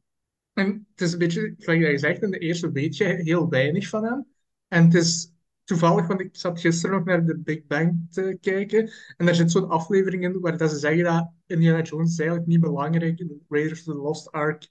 [0.53, 3.89] En het is een beetje, zoals je zegt, in de eerste weet je heel weinig
[3.89, 4.27] van hem.
[4.69, 5.34] En het is
[5.65, 8.91] toevallig, want ik zat gisteren nog naar de Big Bang te kijken.
[9.17, 12.49] En daar zit zo'n aflevering in waar dat ze zeggen dat Indiana Jones is eigenlijk
[12.49, 14.69] niet belangrijk in Raiders of the Lost Ark.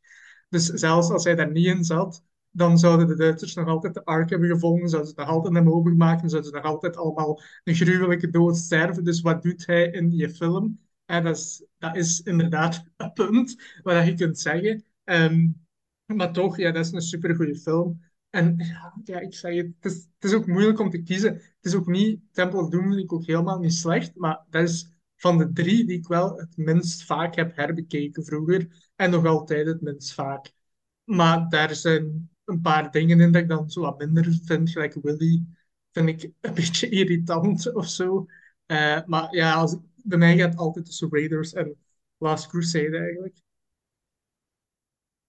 [0.49, 4.05] Dus zelfs als hij daar niet in zat, dan zouden de Duitsers nog altijd de
[4.05, 4.89] Ark hebben gevonden.
[4.89, 6.29] Zouden ze nog altijd hem overmaken.
[6.29, 9.03] Zouden ze nog altijd allemaal een gruwelijke dood sterven.
[9.03, 10.79] Dus wat doet hij in die film?
[11.05, 14.83] En dat is, dat is inderdaad een punt waar je kunt zeggen.
[15.03, 15.65] Um,
[16.05, 18.01] maar toch, ja, dat is een supergoeie film.
[18.33, 18.55] En
[19.03, 21.33] ja, ik zeg het, het is, ook moeilijk om te kiezen.
[21.33, 24.69] Het is ook niet, Temple of Doom vind ik ook helemaal niet slecht, maar dat
[24.69, 28.89] is van de drie die ik wel het minst vaak heb herbekeken vroeger.
[28.95, 30.51] En nog altijd het minst vaak.
[31.03, 34.69] Maar daar zijn een paar dingen in dat ik dan zo wat minder vind.
[34.69, 35.43] Gelijk Willy
[35.91, 38.25] vind ik een beetje irritant of zo.
[38.67, 41.75] Uh, maar ja, bij mij gaat altijd tussen Raiders en
[42.17, 43.41] Last Crusade eigenlijk.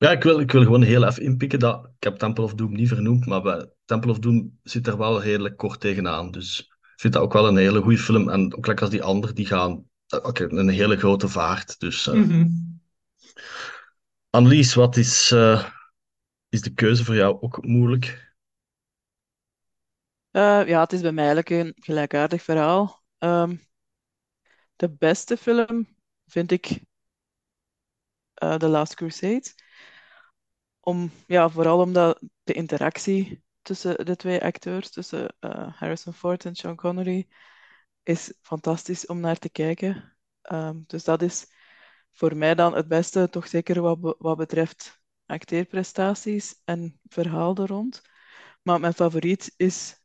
[0.05, 2.73] Ja, ik wil, ik wil gewoon heel even inpikken dat ik heb Temple of Doom
[2.73, 6.31] niet vernoemd, maar bij Temple of Doom zit er wel redelijk kort tegenaan.
[6.31, 8.29] Dus ik vind dat ook wel een hele goede film.
[8.29, 11.81] En ook lekker als die anderen, die gaan eh, oké, een hele grote vaart.
[11.81, 12.15] Dus, uh...
[12.15, 12.83] mm
[14.31, 15.69] Annelies, wat is, uh,
[16.49, 18.35] is de keuze voor jou ook moeilijk?
[20.33, 23.03] Uh, ja, het is bij mij eigenlijk een gelijkaardig verhaal.
[23.19, 23.61] Um,
[24.77, 26.81] de beste film vind ik
[28.43, 29.63] uh, The Last Crusade
[30.85, 36.55] om, ja, vooral omdat de interactie tussen de twee acteurs, tussen uh, Harrison Ford en
[36.55, 37.29] Sean Connery,
[38.03, 40.17] is fantastisch om naar te kijken.
[40.53, 41.47] Um, dus dat is
[42.13, 48.03] voor mij dan het beste, toch zeker wat, wat betreft acteerprestaties en verhaal er rond.
[48.63, 50.05] Maar mijn favoriet is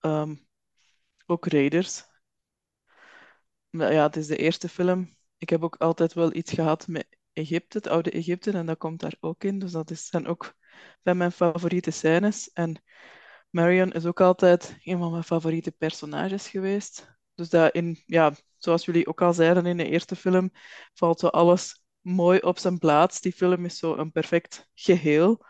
[0.00, 0.46] um,
[1.26, 2.04] ook Raiders.
[3.70, 5.16] Ja, het is de eerste film.
[5.38, 9.16] Ik heb ook altijd wel iets gehad met Het oude Egypte, en dat komt daar
[9.20, 9.58] ook in.
[9.58, 10.54] Dus dat is, zijn ook
[11.02, 12.52] bij mijn favoriete scènes.
[12.52, 12.82] En
[13.50, 17.18] Marion is ook altijd een van mijn favoriete personages geweest.
[17.34, 20.50] Dus dat in, ja, zoals jullie ook al zeiden in de eerste film,
[20.94, 23.20] valt zo alles mooi op zijn plaats.
[23.20, 25.44] Die film is zo een perfect geheel.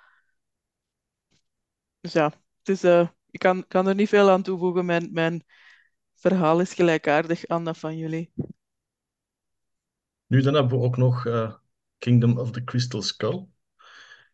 [2.00, 2.32] Dus ja,
[2.64, 4.84] uh, ik kan, kan er niet veel aan toevoegen.
[4.84, 5.44] Mijn, mijn
[6.14, 8.32] verhaal is gelijkaardig aan dat van jullie.
[10.26, 11.54] Nu, dan hebben we ook nog uh,
[12.00, 13.46] Kingdom of the Crystal Skull.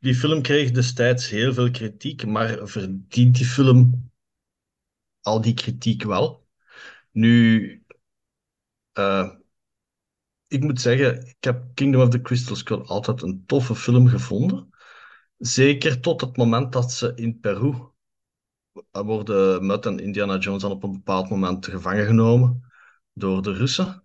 [0.01, 4.11] Die film kreeg destijds heel veel kritiek, maar verdient die film
[5.21, 6.47] al die kritiek wel?
[7.11, 7.85] Nu,
[8.99, 9.31] uh,
[10.49, 14.71] ik moet zeggen, ik heb Kingdom of the Crystal Skull altijd een toffe film gevonden.
[15.39, 17.75] Zeker tot het moment dat ze in Peru
[18.91, 22.71] worden Mutt en Indiana Jones dan op een bepaald moment gevangen genomen
[23.13, 24.05] door de Russen.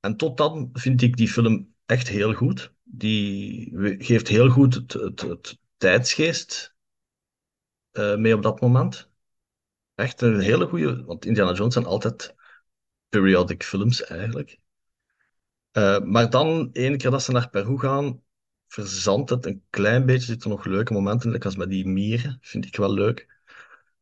[0.00, 2.72] En tot dan vind ik die film echt heel goed.
[2.82, 3.72] Die
[4.04, 6.74] geeft heel goed het, het, het tijdsgeest
[7.92, 9.10] uh, mee op dat moment.
[9.94, 12.34] Echt een hele goede, want Indiana Jones zijn altijd
[13.08, 14.58] periodic films eigenlijk.
[15.70, 18.22] Eh, maar dan, ene keer dat ze naar Peru gaan,
[18.66, 20.20] verzandt het een klein beetje.
[20.20, 23.42] Er zitten nog leuke momenten, like als met die mieren, vind ik wel leuk.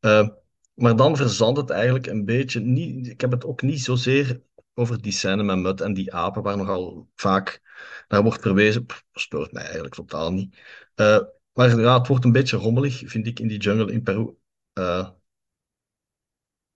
[0.01, 0.29] Uh,
[0.75, 2.61] maar dan verzandt het eigenlijk een beetje.
[2.61, 4.42] Niet, ik heb het ook niet zozeer
[4.79, 7.61] over die scène met Mut en die apen, waar nogal vaak
[8.09, 8.87] naar wordt verwezen.
[8.87, 10.57] Pff, stoort mij eigenlijk totaal niet.
[10.97, 11.19] Uh,
[11.53, 14.37] maar ja, het wordt een beetje rommelig, vind ik, in die jungle in Peru.
[14.75, 15.09] Uh,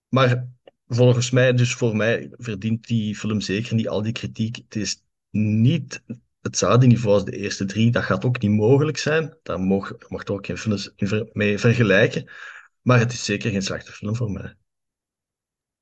[0.09, 0.47] maar
[0.87, 4.55] volgens mij, dus voor mij, verdient die film zeker niet al die kritiek.
[4.55, 6.03] Het is niet
[6.41, 7.91] hetzelfde niveau als de eerste drie.
[7.91, 9.37] Dat gaat ook niet mogelijk zijn.
[9.43, 10.93] Daar mag, mag ook geen films
[11.33, 12.29] mee vergelijken.
[12.81, 14.55] Maar het is zeker geen slechte film voor mij.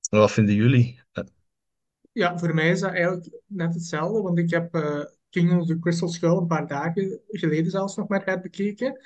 [0.10, 1.02] Wat vinden jullie?
[2.20, 5.80] Ja, voor mij is dat eigenlijk net hetzelfde, want ik heb uh, King of the
[5.80, 9.00] Crystal Skull een paar dagen geleden zelfs nog maar herbekeken,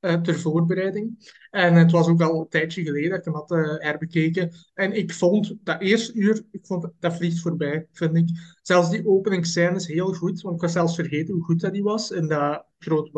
[0.00, 1.34] uh, ter voorbereiding.
[1.50, 4.52] En het was ook al een tijdje geleden dat ik hem had uh, herbekeken.
[4.74, 8.28] En ik vond dat eerste uur, ik vond, dat vliegt voorbij, vind ik.
[8.62, 11.82] Zelfs die openingsscène is heel goed, want ik was zelfs vergeten hoe goed dat die
[11.82, 13.10] was in dat groot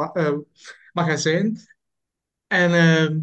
[0.92, 1.58] magazijn.
[2.46, 3.18] En ehm,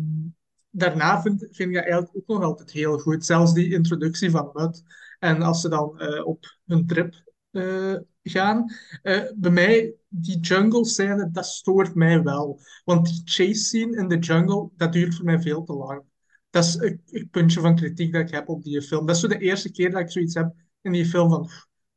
[0.69, 3.25] daarna vind, vind ik dat eigenlijk ook nog altijd heel goed.
[3.25, 4.83] Zelfs die introductie van Mud.
[5.19, 8.71] En als ze dan uh, op hun trip uh, gaan.
[9.03, 12.59] Uh, bij mij, die jungle scène, dat stoort mij wel.
[12.83, 16.03] Want die chase scene in de jungle, dat duurt voor mij veel te lang.
[16.49, 19.05] Dat is een, puntje van kritiek dat ik heb op die film.
[19.05, 21.49] Dat is zo de eerste keer dat ik zoiets heb in die film van...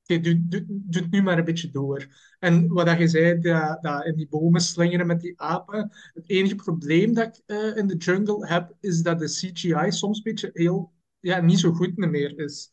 [0.02, 2.06] Oké, doe, het nu maar een beetje door.
[2.38, 5.90] En wat je zei, dat, dat in die bomen slingeren met die apen.
[6.14, 10.22] Het enige probleem dat ik in de jungle heb, is dat de CGI soms een
[10.22, 12.72] beetje heel, ja, niet zo goed meer is.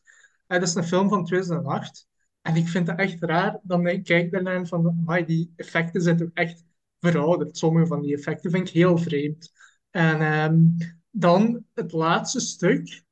[0.58, 2.08] Dat is een film van 2008.
[2.42, 6.30] En ik vind het echt raar dat ik kijk daarnaar van, die effecten zijn toch
[6.34, 6.64] echt
[6.98, 7.56] verouderd.
[7.56, 9.52] Sommige van die effecten vind ik heel vreemd.
[9.90, 10.76] En um,
[11.10, 13.02] dan het laatste stuk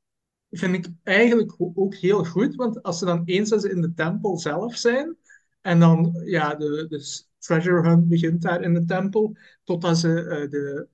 [0.49, 4.37] vind ik eigenlijk ook heel goed, want als ze dan eens als in de tempel
[4.37, 5.17] zelf zijn,
[5.61, 10.07] en dan, ja, de, de treasure hunt begint daar in de tempel, totdat ze
[10.49, 10.87] de,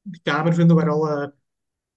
[0.00, 1.34] de, kamer vinden waar alle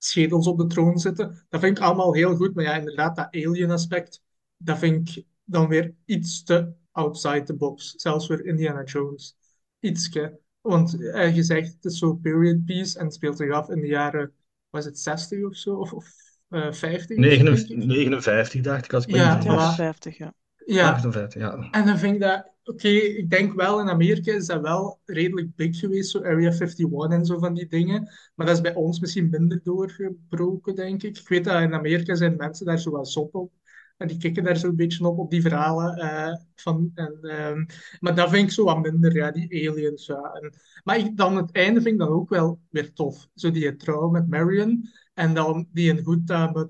[0.08, 1.46] schedels op de troon zitten.
[1.50, 4.22] Dat vind ik allemaal heel goed, maar ja, inderdaad, dat alien aspect,
[4.58, 7.94] dat vind ik dan weer iets te outside the box.
[7.96, 9.38] Zelfs weer Indiana Jones.
[9.80, 10.40] Ietske.
[10.62, 13.88] Want uh, je zegt, het is zo period piece en speelt zich af in de
[13.88, 14.34] jaren,
[14.70, 15.76] was het 60 of zo?
[15.76, 16.14] Of, of
[16.50, 17.18] uh, 50?
[17.18, 20.34] 59, 59 dacht ik als ik ja, ja, 50, ja.
[20.68, 20.92] Ja.
[20.92, 21.68] 58, ja.
[21.72, 25.00] En dan vind ik dat, oké, okay, ik denk wel in Amerika is dat wel
[25.06, 28.10] redelijk big geweest, zo Area 51 en zo van die dingen.
[28.36, 31.18] Maar dat is bij ons misschien minder doorgebroken, denk ik.
[31.18, 33.52] Ik weet dat in Amerika zijn mensen daar zo wat zot op.
[33.98, 35.98] En die kikken daar zo'n beetje op, op die verhalen.
[35.98, 37.66] Uh, van, en, um,
[38.00, 40.06] maar dat vind ik zo wat minder, ja, die aliens.
[40.06, 40.32] Ja.
[40.34, 43.28] En, maar ik, dan het einde vind ik dan ook wel weer tof.
[43.36, 44.90] Zo die trouw met Marion.
[45.14, 46.22] En dan die een goed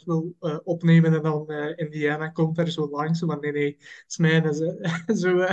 [0.05, 3.21] wil uh, opnemen en dan uh, Indiana komt daar zo langs.
[3.21, 3.77] Maar nee,
[4.17, 4.61] nee, het
[5.07, 5.45] is zo,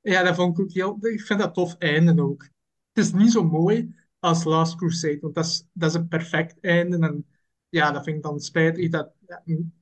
[0.00, 0.96] ja, dat vond ik ook heel...
[1.00, 2.42] Ik vind dat tof einde ook.
[2.92, 6.60] Het is niet zo mooi als Last Crusade, want dat is, dat is een perfect
[6.60, 6.98] einde.
[6.98, 7.26] En
[7.68, 8.90] ja, dat vind ik dan spijtig.
[8.90, 9.12] Dat,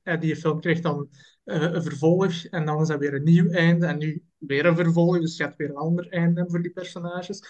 [0.03, 1.09] ja, die film krijgt dan
[1.47, 3.85] een vervolg en dan is dat weer een nieuw einde.
[3.85, 7.41] En nu weer een vervolg, dus je hebt weer een ander einde voor die personages.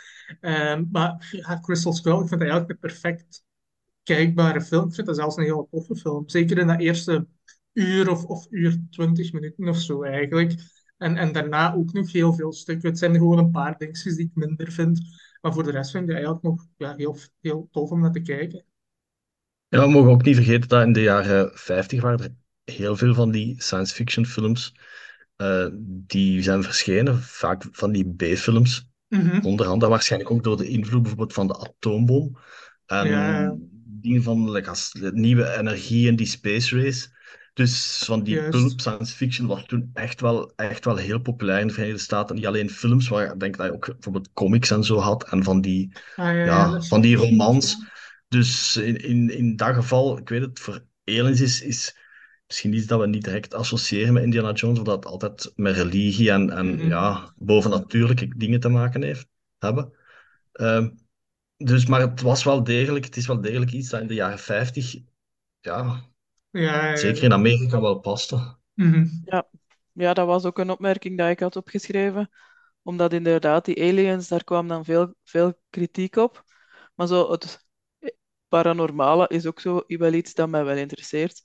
[0.42, 3.46] Um, maar ja, Crystal Skull, ik vind dat eigenlijk een perfect
[4.04, 4.88] kijkbare film.
[4.88, 6.30] Ik vind dat zelfs een hele toffe film.
[6.30, 7.28] Zeker in dat eerste
[7.74, 10.54] uur of, of uur twintig minuten of zo eigenlijk.
[10.98, 12.90] En, en daarna ook nog heel veel stukken.
[12.90, 15.00] Het zijn gewoon een paar dingetjes die ik minder vind.
[15.42, 18.12] Maar voor de rest vind ik het eigenlijk nog ja, heel, heel tof om naar
[18.12, 18.66] te kijken.
[19.68, 22.36] Ja, we mogen ook niet vergeten dat in de jaren 50 waren er
[22.72, 24.74] heel veel van die science fiction films
[25.38, 28.90] uh, die zijn verschenen, vaak van die B-films.
[29.10, 29.80] Mm -hmm.
[29.80, 32.38] Waarschijnlijk ook door de invloed bijvoorbeeld van de atoombom.
[32.86, 33.56] En Ja.
[33.86, 37.16] dingen van like, als nieuwe energie en die space race.
[37.54, 38.52] Dus van die Juist.
[38.52, 42.36] pulp science fiction was toen echt wel, echt wel heel populair in de Verenigde Staten.
[42.36, 45.30] Niet alleen films, maar ik denk dat je ook bijvoorbeeld comics en zo had.
[45.30, 47.78] En van die, Ah, ja, van die romans.
[48.28, 51.96] Dus in, in, in dat geval, ik weet het, voor aliens is, is
[52.48, 56.32] misschien iets dat we niet direct associëren met Indiana Jones, omdat het altijd met religie
[56.32, 56.88] en, en Mhm.
[56.88, 59.28] ja, bovennatuurlijke dingen te maken heeft,
[59.60, 59.94] hebben.
[60.52, 60.90] Ehm,
[61.58, 64.40] dus, maar het was wel degelijk, het is wel degelijk iets dat in de jaren
[64.40, 64.96] 50,
[65.60, 66.06] ja,
[66.52, 67.24] Ja, ja, zeker ja.
[67.24, 68.58] in Amerika wel paste.
[68.74, 69.06] Mhm.
[69.94, 72.30] Ja, dat was ook een opmerking die ik had opgeschreven.
[72.84, 76.44] Omdat inderdaad, die aliens, daar kwam dan veel, veel kritiek op.
[76.96, 77.66] Maar zo het
[78.48, 81.44] paranormale is ook zo wel iets dat mij wel interesseert.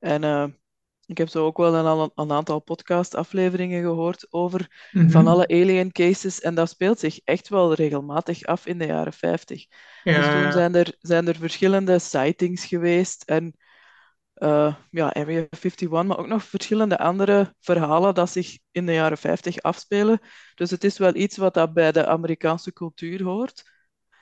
[0.00, 0.46] En eh,
[1.06, 5.26] ik heb zo ook wel een, een aantal podcast-afleveringen gehoord over van Mhm.
[5.26, 6.40] alle alien cases.
[6.40, 9.66] En dat speelt zich echt wel regelmatig af in de jaren 50.
[10.04, 13.22] Dus toen zijn er, zijn er verschillende sightings geweest.
[13.22, 13.54] En
[14.34, 19.18] eh, ja, Area 51, maar ook nog verschillende andere verhalen dat zich in de jaren
[19.18, 20.20] 50 afspelen.
[20.54, 23.62] Dus het is wel iets wat dat bij de Amerikaanse cultuur hoort.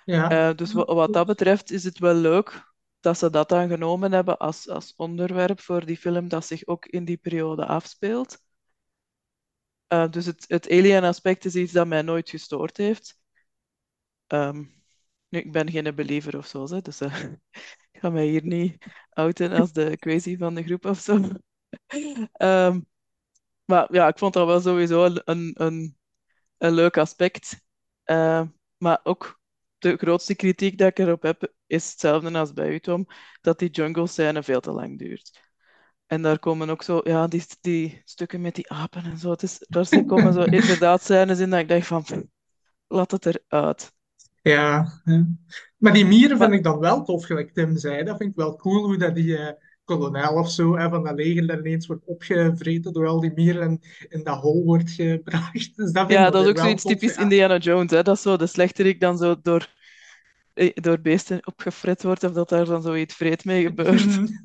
[0.04, 3.68] Ja, Eh, dus wa- wat dat betreft is het wel leuk dat ze dat dan
[3.68, 8.38] genomen hebben als, als onderwerp voor die film dat zich ook in die periode afspeelt.
[9.88, 13.18] Eh, dus het, het alien-aspect is iets dat mij nooit gestoord heeft.
[14.26, 14.56] Ehm,
[15.28, 17.22] nu, ik ben geen believer of zo, hè, dus eh,
[17.92, 21.20] ik ga mij hier niet outen als de crazy van de groep of zo.
[22.32, 22.80] Ehm,
[23.64, 25.98] maar ja, ik vond dat wel sowieso een, een, een,
[26.58, 27.61] een leuk aspect.
[28.04, 28.42] Eh,
[28.78, 29.38] maar ook
[29.78, 33.06] de grootste kritiek dat ik erop heb, is hetzelfde als bij u, Tom,
[33.40, 35.46] dat die jungle scène veel te lang duurt.
[36.06, 39.30] En daar komen ook zo, ja, die, die stukken met die apen en zo.
[39.30, 42.20] Het is, daar komen zo inderdaad scènes in dat ik dacht van, pff,
[42.86, 43.92] laat het eruit.
[44.42, 45.26] ja, ja.
[45.76, 48.04] Maar die mieren vind ik dan wel tof, gelijk Tim zei.
[48.04, 51.14] Dat vind ik wel cool, hoe dat die eh, kolonel of zo hè, van dat
[51.14, 55.77] leger daar ineens wordt opgevreten door al die mieren en in dat hol wordt gebracht.
[55.77, 57.22] Dus dat ja, dat is ook zoiets typisch ja.
[57.22, 58.03] Indiana Jones, hè.
[58.03, 59.68] Dat is zo de slechterik dan zo door,
[60.55, 64.05] eh, door beesten opgefret wordt, of dat daar dan zoiets vreed mee gebeurt.
[64.07, 64.27] Mhm.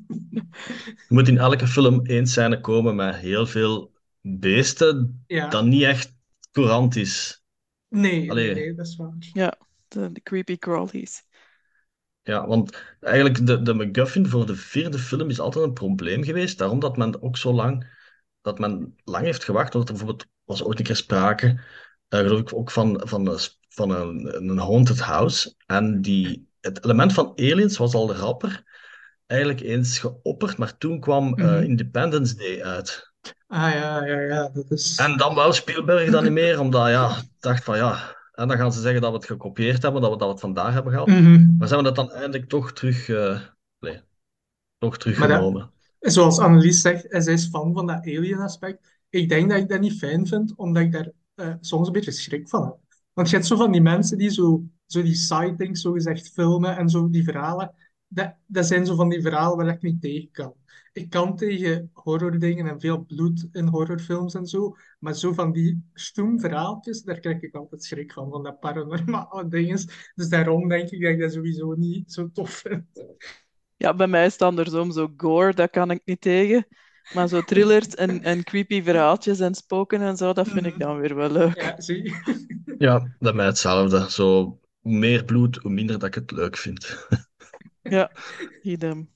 [1.08, 5.82] Er moet in elke film één scène komen met heel veel beesten, Ja, dat niet
[5.82, 6.14] echt
[6.52, 7.44] courant is.
[7.88, 9.14] nee, nee, dat is waar.
[9.18, 11.22] Ja, de, de creepy crawlies.
[12.24, 16.58] Ja, want eigenlijk de, de MacGuffin voor de vierde film is altijd een probleem geweest.
[16.58, 17.86] Daarom dat men ook zo lang,
[18.40, 19.72] dat men lang heeft gewacht.
[19.72, 21.60] Want er bijvoorbeeld was ooit een keer sprake,
[22.08, 25.54] eh, geloof ik, ook van, van, een, van een, een haunted house.
[25.66, 28.62] En die, het element van aliens was al rapper
[29.26, 31.62] eigenlijk eens geopperd, maar toen kwam eh, Mhm.
[31.62, 33.12] Independence Day uit.
[33.46, 34.96] Ah ja, ja, ja, dat is.
[34.96, 38.72] En dan wou Spielberg dat niet meer, omdat ja, dacht van ja, en dan gaan
[38.72, 41.06] ze zeggen dat we het gekopieerd hebben, dat we dat we het vandaag hebben gehad.
[41.06, 41.56] Mhm.
[41.58, 43.40] Maar ze hebben dat dan eindelijk toch terug, eh,
[43.78, 44.00] nee,
[44.78, 45.70] toch Maar dat, teruggenomen.
[45.98, 48.92] zoals Annelies zegt, en zij is fan van dat alien-aspect.
[49.08, 52.10] Ik denk dat ik dat niet fijn vind, omdat ik daar eh, soms een beetje
[52.10, 52.76] schrik van heb.
[53.12, 56.76] Want je hebt zo van die mensen die zo, zo die sightings, zo gezegd, filmen
[56.76, 57.74] en zo die verhalen.
[58.08, 60.54] Dat, dat zijn zo van die verhalen waar ik niet tegen kan.
[60.94, 65.84] Ik kan tegen horrordingen en veel bloed in horrorfilms en zo, maar zo van die
[65.92, 69.78] stoem verhaaltjes, daar krijg ik altijd schrik van, van dat paranormale dingen.
[70.14, 72.84] Dus daarom denk ik dat ik dat sowieso niet zo tof vind.
[73.76, 74.92] Ja, bij mij is het andersom.
[74.92, 76.66] Zo gore, dat kan ik niet tegen.
[77.14, 80.98] Maar zo thrillers en, en creepy verhaaltjes en spoken en zo, dat vind ik dan
[81.00, 81.60] weer wel leuk.
[81.60, 82.14] Ja, zie.
[82.78, 84.10] Ja, bij mij hetzelfde.
[84.10, 87.06] Zo, hoe meer bloed, hoe minder dat ik het leuk vind.
[87.82, 88.10] Ja,
[88.62, 89.13] idem.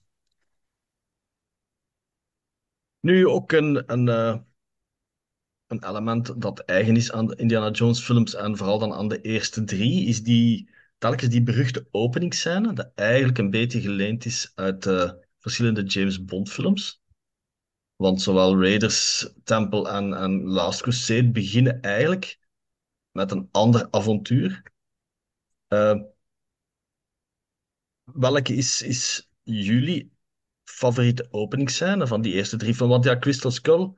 [3.09, 4.39] Nu ook een, een, eh,
[5.67, 9.21] een element dat eigen is aan de Indiana Jones films en vooral dan aan de
[9.21, 14.87] eerste drie, is die, telkens die beruchte openingsscène, dat eigenlijk een beetje geleend is uit
[15.39, 17.03] verschillende James Bond films.
[17.97, 22.39] Want zowel Raiders, Temple en, en Last Crusade beginnen eigenlijk
[23.11, 24.63] met een ander avontuur.
[25.67, 26.01] Eh,
[28.05, 30.18] welke is, is jullie
[30.69, 32.93] favoriete openingsscène van die eerste drie films?
[32.93, 33.95] Want ja, Crystal Skull,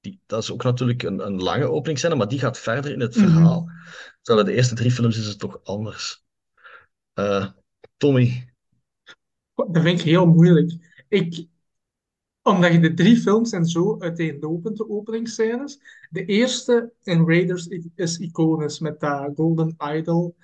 [0.00, 3.16] die, dat is ook natuurlijk een, een lange openingsscène, maar die gaat verder in het
[3.16, 3.28] Mhm.
[3.28, 3.68] verhaal.
[4.22, 6.24] Terwijl de eerste drie films is het toch anders.
[7.12, 7.46] Eh,
[7.96, 8.54] Tommy.
[9.54, 11.04] Dat vind ik heel moeilijk.
[11.08, 11.46] Ik,
[12.42, 15.78] omdat je de drie films zijn zo uiteenlopend, de openingsscènes.
[16.10, 20.36] De eerste in Raiders is iconisch met dat Golden Idol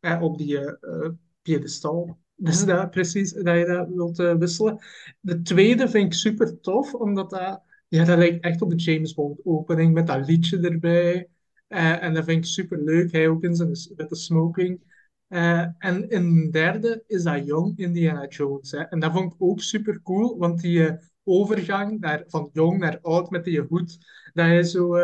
[0.00, 1.08] eh, op die eh,
[1.42, 2.18] piedestal.
[2.36, 4.78] Dus dat precies, dat je dat wilt eh, wisselen.
[5.20, 9.14] De tweede vind ik super tof, omdat dat, ja, dat lijkt echt op de James
[9.14, 11.28] Bond opening met dat liedje erbij.
[11.68, 13.12] Eh, en dat vind ik super leuk.
[13.12, 14.92] Hij ook in zijn met de smoking.
[15.28, 18.70] Eh, en in de derde is dat jong Indiana Jones.
[18.70, 18.78] Hè.
[18.78, 23.30] En dat vond ik ook super cool, want die overgang naar, van jong naar oud
[23.30, 23.98] met die hoed,
[24.32, 24.94] dat hij zo,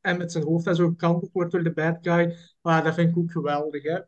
[0.00, 3.10] en met zijn hoofd dat zo gekanteld wordt door de bad guy, ah, dat vind
[3.10, 3.82] ik ook geweldig.
[3.82, 3.98] Hè.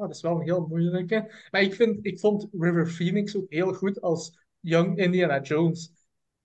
[0.00, 1.46] Oh, dat is wel een heel moeilijke.
[1.50, 5.92] Maar ik, vind, ik vond River Phoenix ook heel goed als young Indiana Jones.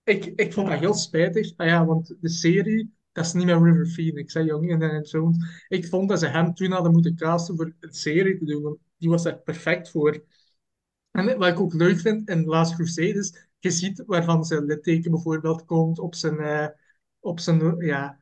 [0.03, 1.53] Ik, ik vond dat heel spijtig.
[1.57, 5.65] Ah ja, want de serie, dat is niet meer River Phoenix, hè, Young Indiana Jones.
[5.67, 8.77] Ik vond dat ze hem toen hadden moeten casten voor een serie te doen, want
[8.97, 10.23] die was daar perfect voor.
[11.11, 15.11] En wat ik ook leuk vind in Last Crusade is, je ziet waarvan zijn litteken
[15.11, 16.67] bijvoorbeeld komt op zijn, eh,
[17.19, 18.19] op zijn ja,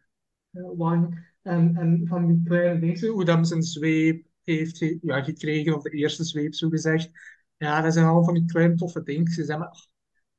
[0.51, 1.31] eh, wang.
[1.41, 5.83] En, en van die kleine dingen, hoe dat hem zijn zweep heeft ja, gekregen, of
[5.83, 7.11] de eerste zweep zo gezegd.
[7.57, 9.47] Ja, dat zijn allemaal van die kleine toffe dingetjes.
[9.47, 9.69] hè, ik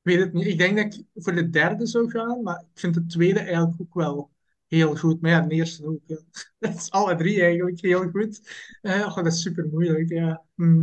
[0.03, 0.47] weet het niet.
[0.47, 3.81] Ik denk dat ik voor de derde zou gaan, maar ik vind de tweede eigenlijk
[3.81, 4.31] ook wel
[4.67, 5.21] heel goed.
[5.21, 6.01] Maar ja, de eerste ook.
[6.59, 8.41] Dat is alle drie eigenlijk heel goed.
[8.83, 10.09] Eh, ach, dat is super moeilijk.
[10.09, 10.45] Ja.
[10.55, 10.83] Hm.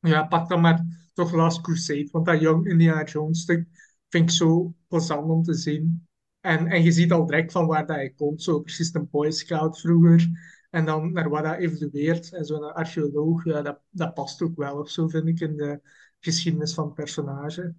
[0.00, 3.66] Ja, pak dan maar toch Last Crusade, want dat Young Indiana Jones stuk,
[4.08, 6.08] vind ik zo plezant om te zien.
[6.40, 9.30] En, en je ziet al direct van waar dat hij komt, zo precies een Boy
[9.30, 10.28] Scout vroeger.
[10.70, 12.32] En dan naar wat dat evolueert.
[12.32, 15.80] En zo'n archeoloog, ja, dat, dat past ook wel of zo, vind ik, in de
[16.20, 17.74] geschiedenis van het personage.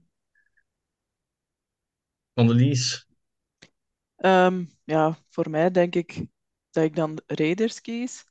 [2.36, 3.06] Annelies,
[4.16, 6.26] Ehm, ja, voor mij denk ik
[6.70, 8.26] dat ik dan Raiders kies,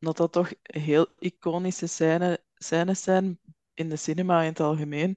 [0.00, 3.40] omdat dat toch heel iconische scène, scènes zijn
[3.74, 5.16] in de cinema in het algemeen.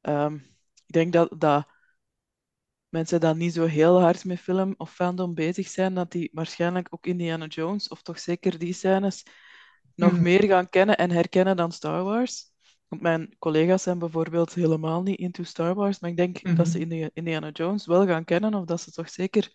[0.00, 0.34] Ehm,
[0.86, 1.66] ik denk dat, dat
[2.88, 6.86] mensen die niet zo heel hard met film of fandom bezig zijn, dat die waarschijnlijk
[6.90, 9.22] ook Indiana Jones, of toch zeker die scènes,
[9.94, 10.22] nog Mhm.
[10.22, 12.52] meer gaan kennen en herkennen dan Star Wars.
[12.88, 16.78] Want mijn collega's zijn bijvoorbeeld helemaal niet into Star Wars, maar ik denk dat ze
[16.78, 16.90] Mhm.
[16.92, 19.50] Indi- Indiana Jones wel gaan kennen, of dat ze toch zeker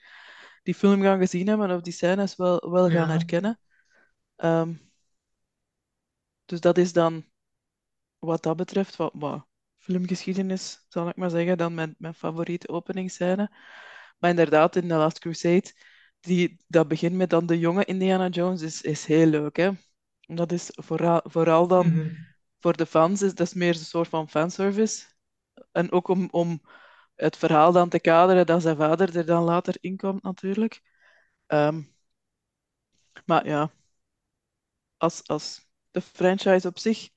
[0.64, 3.08] die film gaan gezien hebben, of die scènes wel, wel gaan Ja.
[3.10, 3.60] herkennen.
[4.36, 4.74] Ehm,
[6.46, 7.26] dus dat is dan
[8.20, 9.48] wat dat betreft, wat, wat
[9.84, 13.52] filmgeschiedenis, zal ik maar zeggen, dan mijn, mijn favoriete openingsscène.
[14.20, 15.72] Maar inderdaad, in The Last Crusade,
[16.20, 19.72] die, dat begint met dan de jonge Indiana Jones, is, is heel leuk, hè.
[20.26, 22.10] Dat is vooral, vooral dan Mhm.
[22.60, 25.06] voor de fans, is, dat is meer een soort van fanservice.
[25.72, 26.62] En ook om, om
[27.16, 30.82] het verhaal dan te kaderen dat zijn vader er dan later in komt, natuurlijk.
[31.48, 31.82] Ehm,
[33.26, 33.72] maar ja,
[34.98, 37.10] als, als de franchise op zich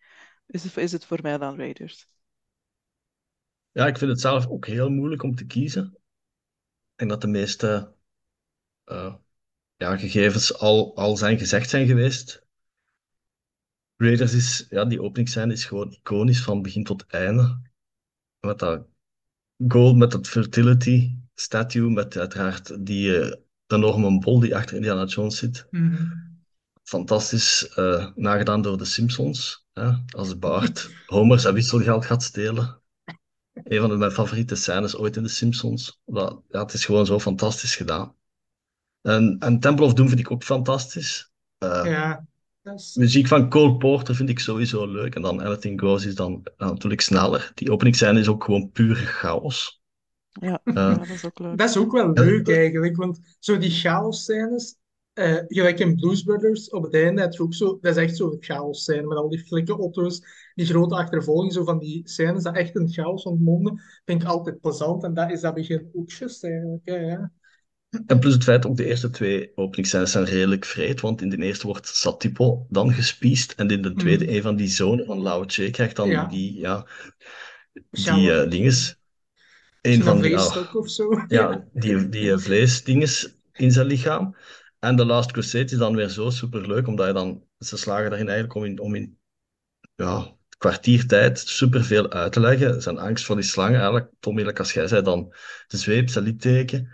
[0.46, 2.06] is, is het voor mij dan Raiders.
[3.76, 5.84] Ja, ik vind het zelf ook heel moeilijk om te kiezen.
[5.84, 7.94] Ik denk dat de meeste
[8.84, 9.14] eh,
[9.76, 12.44] ja, gegevens al, al zijn gezegd zijn geweest.
[13.96, 17.60] Raiders is, ja, die openingsscène is gewoon iconisch van begin tot einde.
[18.40, 18.86] Met dat
[19.68, 25.36] gold, met dat fertility statue, met uiteraard die eh, enorme bol die achter Indiana Jones
[25.36, 25.66] zit.
[25.70, 26.12] Mhm.
[26.82, 29.66] Fantastisch eh, nagedaan door de Simpsons.
[29.72, 32.84] Hè, als Bart Homer zijn wisselgeld gaat stelen.
[33.64, 36.00] Een van de, mijn favoriete scènes ooit in de Simpsons.
[36.04, 38.14] Dat, ja, het is gewoon zo fantastisch gedaan.
[39.02, 41.32] En, en Temple of Doom vind ik ook fantastisch.
[41.58, 42.26] Eh, Ja,
[42.74, 42.94] is...
[42.94, 45.14] Muziek van Cole Porter vind ik sowieso leuk.
[45.14, 47.50] En dan Anything Goes is dan natuurlijk sneller.
[47.54, 49.80] Die openingsscène is ook gewoon pure chaos.
[50.40, 51.58] Ja, Eh, ja, dat is ook leuk.
[51.58, 54.76] Dat is ook wel leuk eigenlijk, want zo die chaos-scènes,
[55.16, 58.16] eh, gelijk in Blues Brothers, op het einde heb je ook zo, dat is echt
[58.16, 60.22] zo'n chaos-scène met al die flikken auto's,
[60.54, 64.60] die grote achtervolging, zo van die scènes dat echt een chaos ontmonden, vind ik altijd
[64.60, 66.80] plezant en dat is dat begin ook juist eigenlijk.
[66.84, 67.32] Ja, ja.
[68.06, 71.36] En plus het feit, ook de eerste twee openingsscènes zijn redelijk vreed, want in de
[71.36, 74.34] eerste wordt Satipo dan gespiest en in de tweede Mhm.
[74.34, 76.26] een van die zonen van Lao Che krijgt dan Ja.
[76.26, 76.86] die, ja,
[77.90, 78.98] die dinges.
[79.82, 81.08] Een van die, vleesstok of zo.
[81.28, 84.36] ja, die, die eh, vleesdinges in zijn lichaam.
[84.86, 88.28] En The Last Crusade is dan weer zo superleuk, omdat je dan, ze slagen daarin
[88.28, 89.18] eigenlijk om in, om in
[89.94, 92.82] ja, kwartiertijd superveel uit te leggen.
[92.82, 95.34] Zijn angst voor die slangen, eigenlijk, Tom, eerlijk als jij zei, dan
[95.66, 96.92] de zweep, zijn litteken.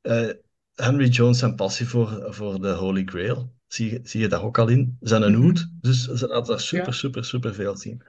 [0.00, 0.28] Eh,
[0.74, 4.58] Henry Jones zijn passie voor, voor de Holy Grail, zie je, zie je daar ook
[4.58, 4.96] al in.
[5.00, 5.42] Zijn een Mhm.
[5.42, 6.92] hoed, dus ze laten daar super, Ja.
[6.92, 8.02] super, super veel zien.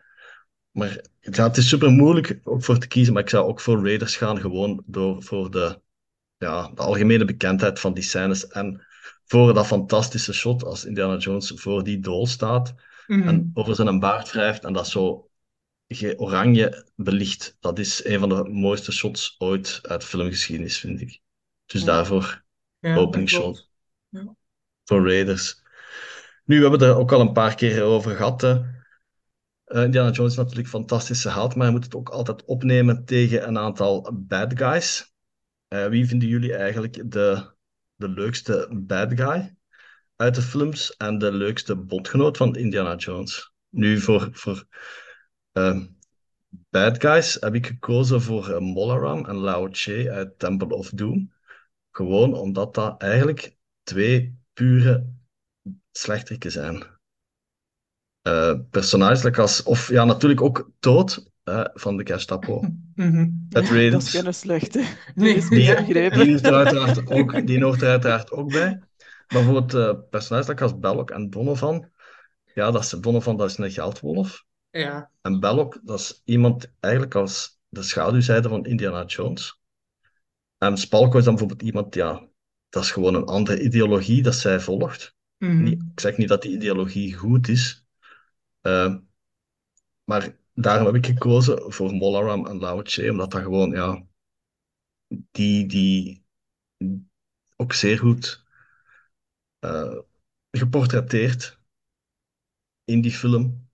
[0.72, 3.86] Maar ja, het is super moeilijk ook voor te kiezen, maar ik zou ook voor
[3.86, 5.80] Raiders gaan, gewoon door, voor de,
[6.38, 8.86] ja, de algemene bekendheid van die scènes en
[9.26, 12.74] voor dat fantastische shot als Indiana Jones voor die dool staat
[13.08, 13.28] Mhm.
[13.28, 15.30] en over zijn baard wrijft en dat zo
[16.16, 17.58] oranje belicht.
[17.60, 21.22] Dat is een van de mooiste shots ooit uit filmgeschiedenis, vind ik.
[21.66, 21.88] Dus Ja.
[21.88, 22.44] daarvoor
[22.80, 23.70] Ja, opening shot
[24.84, 25.62] voor Raiders.
[26.46, 28.42] Nu, we hebben het er ook al een paar keer over gehad.
[28.42, 28.62] hè.
[29.64, 33.06] Eh, Indiana Jones is natuurlijk een fantastische held, maar je moet het ook altijd opnemen
[33.06, 35.14] tegen een aantal bad guys.
[35.68, 37.52] Eh, wie vinden jullie eigenlijk de,
[37.96, 39.56] de leukste bad guy
[40.16, 43.54] uit de films en de leukste bondgenoot van Indiana Jones?
[43.70, 44.66] Nu, voor, voor
[45.52, 45.88] ehm,
[46.50, 51.34] bad guys heb ik gekozen voor eh, Molaram en Lao Che uit Temple of Doom.
[51.92, 55.14] Gewoon omdat dat eigenlijk twee pure
[55.92, 56.92] slechteriken zijn.
[58.70, 62.62] Personages als, of ja, natuurlijk ook Toad eh, van de Gestapo.
[62.96, 63.30] Mhm.
[63.50, 64.80] Uit Dat is geen slechte.
[64.80, 65.36] Die Nee.
[65.36, 65.60] is Die,
[66.10, 68.82] die, er uiteraard ook, die hoort er uiteraard ook bij.
[69.28, 71.90] Maar voor het uh, personage als Belloc en Donovan,
[72.54, 74.46] ja, dat is, Donovan dat is een geldwolf.
[74.70, 75.12] Ja.
[75.22, 79.60] En Belloc, dat is iemand eigenlijk als de schaduwzijde van Indiana Jones.
[80.58, 82.28] En Spalko is dan bijvoorbeeld iemand, ja,
[82.70, 85.16] dat is gewoon een andere ideologie dat zij volgt.
[85.38, 85.64] Mhm.
[85.64, 87.86] Niet, ik zeg niet dat die ideologie goed is,
[88.62, 88.96] uh,
[90.04, 94.06] maar daarom heb ik gekozen voor Molaram en Laoche, omdat dat gewoon, ja,
[95.32, 96.26] die, die
[97.56, 98.46] ook zeer goed
[99.60, 100.00] uh,
[100.52, 101.60] geportretteerd
[102.84, 103.70] in die film.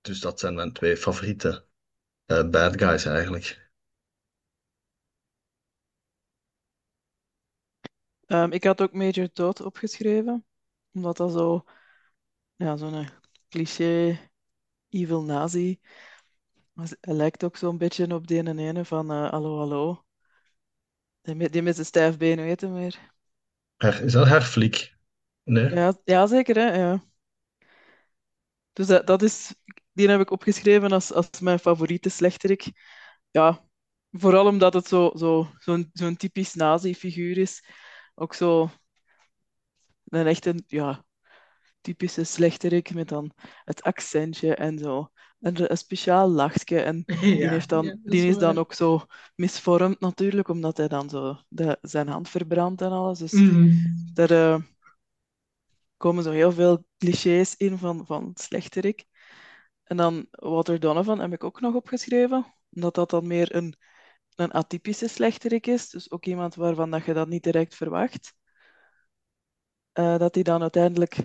[0.00, 1.66] Dus dat zijn mijn twee favoriete
[2.24, 3.70] eh, bad guys eigenlijk.
[8.26, 10.46] Ehm, ik had ook Major Dood opgeschreven,
[10.92, 11.64] omdat dat zo,
[12.56, 13.08] ja, zo'n
[13.48, 14.18] cliché
[14.92, 15.80] evil nazi.
[17.00, 20.04] Hij lijkt ook zo'n beetje op die ene ene van eh Hallo Hallo.
[21.22, 23.12] Die met, die met zijn stijf been, weet je meer.
[23.76, 24.94] Her, is dat haar fliek?
[25.44, 25.74] Nee.
[25.74, 26.76] Ja, ja, zeker, hè?
[26.76, 27.02] Ja.
[28.72, 29.54] Dus dat, dat is,
[29.92, 32.64] die heb ik opgeschreven als, als mijn favoriete slechterik.
[33.30, 33.64] Ja,
[34.10, 37.64] vooral omdat het zo, zo, zo'n, zo'n typisch nazi-figuur is.
[38.14, 38.70] Ook zo
[40.08, 41.04] een echte, ja,
[41.82, 43.30] typische slechterik met dan
[43.64, 45.10] het accentje en zo.
[45.40, 46.80] En een speciaal lachje.
[46.80, 51.08] En die, heeft dan, ja, die is dan ook zo misvormd natuurlijk, omdat hij dan
[51.10, 53.18] zo de, zijn hand verbrandt en alles.
[53.18, 53.70] Dus Mhm.
[54.14, 54.60] daar eh,
[55.96, 59.04] komen zo heel veel clichés in van, van slechterik.
[59.84, 63.74] En dan Walter Donovan heb ik ook nog opgeschreven, omdat dat dan meer een,
[64.34, 65.90] een atypische slechterik is.
[65.90, 68.34] Dus ook iemand waarvan dat je dat niet direct verwacht.
[69.92, 71.16] Eh, dat hij dan uiteindelijk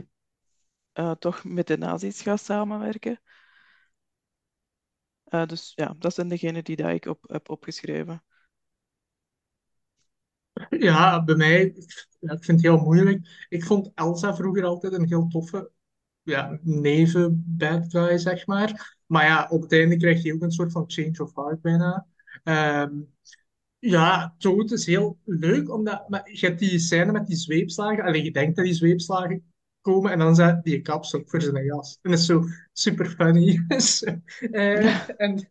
[0.98, 3.20] eh, toch met de nazi's gaat samenwerken.
[5.24, 8.24] Eh, dus ja, dat zijn degenen die dat ik op, heb opgeschreven.
[10.70, 13.46] Ja, bij mij, ik, ik vind het heel moeilijk.
[13.50, 15.72] Ik vond Elsa vroeger altijd een heel toffe
[16.22, 18.98] ja, neven bad guy, zeg maar.
[19.06, 22.08] Maar ja, op het einde krijg je ook een soort van change of heart bijna.
[22.44, 22.94] Ehm,
[23.80, 28.04] ja, Toad is heel leuk, omdat maar je hebt die scène met die zweepslagen.
[28.04, 29.52] Alleen je denkt dat die zweepslagen
[29.92, 32.00] komen en dan zet die kapsel voor zijn jas.
[32.02, 33.66] En dat is zo super funny.
[33.80, 34.06] Zo,
[34.52, 35.48] eh, en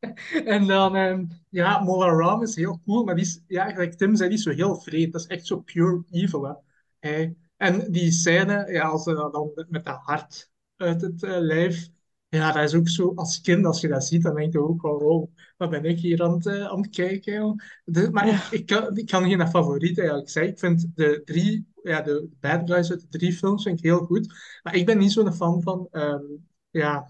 [0.54, 4.16] en dan, ehm, ja, Mola Ram is heel cool, maar die is, ja, gelijk Tim
[4.16, 5.12] zei, die is zo heel vreed.
[5.12, 6.52] Dat is echt zo pure evil, hè.
[6.98, 11.88] Hij- en die scène, ja, als ze dan met dat hart uit het eh, lijf,
[12.28, 14.82] ja, dat is ook zo, als kind, als je dat ziet, dan denk je ook
[14.82, 18.10] wel, wow, wat ben ik hier aan het, eh, aan het kijken, joh.
[18.12, 20.52] Maar ik, kan, ik kan geen favoriet eigenlijk zeggen.
[20.52, 23.98] Ik vind de drie, ja, de bad guys uit de drie films vind ik heel
[23.98, 24.34] goed.
[24.62, 26.24] Maar ik ben niet zo'n fan van, ehm,
[26.70, 27.08] ja,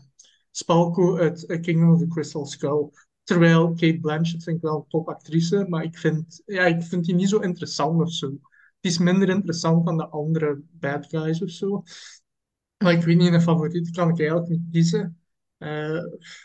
[0.51, 2.91] Spalko uit eh, Kingdom of the Crystal Skull.
[3.23, 7.14] Terwijl Kate Blanchett vind ik wel een topactrice, maar ik vind, ja, ik vind die
[7.14, 8.29] niet zo interessant of zo.
[8.81, 11.83] Die is minder interessant dan de andere bad guys of zo.
[12.79, 15.20] Maar ik weet niet, een favoriet kan ik eigenlijk niet kiezen.
[15.59, 15.99] Eh,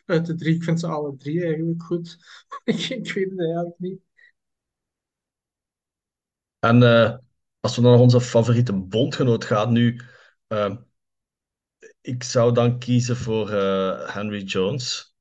[0.05, 2.17] uit de drie, ik vind ze alle drie eigenlijk goed.
[2.63, 3.99] ik, ik weet het eigenlijk niet.
[6.59, 7.17] En eh,
[7.59, 10.01] als we dan naar onze favoriete bondgenoot gaan nu,
[10.47, 10.75] eh,
[12.01, 15.15] ik zou dan kiezen voor eh, Henry Jones,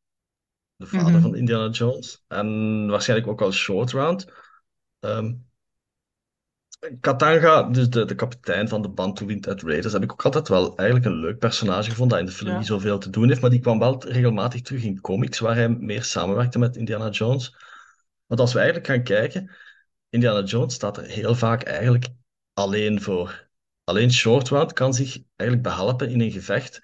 [0.76, 1.38] de vader van Mhm.
[1.38, 2.24] Indiana Jones.
[2.28, 4.26] En waarschijnlijk ook wel Short Round.
[7.01, 11.09] Katanga, dus de, de kapitein van de Bantuwind Raiders, heb ik ook altijd wel eigenlijk
[11.09, 13.61] een leuk personage gevonden dat in de film niet zoveel te doen heeft, maar die
[13.61, 17.57] kwam wel regelmatig terug in comics waar hij meer samenwerkte met Indiana Jones.
[18.26, 19.51] Want als we eigenlijk gaan kijken,
[20.09, 22.09] Indiana Jones staat er heel vaak eigenlijk
[22.53, 23.49] alleen voor.
[23.85, 26.83] Alleen Short Round kan zich eigenlijk behelpen in een gevecht,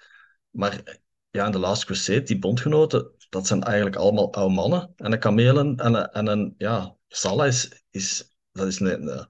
[0.49, 4.93] maar ja, in The Last Crusade, die bondgenoten, dat zijn eigenlijk allemaal oude mannen.
[4.95, 9.27] En een kamelen en een, en een ja, Salla is, is, dat is een, een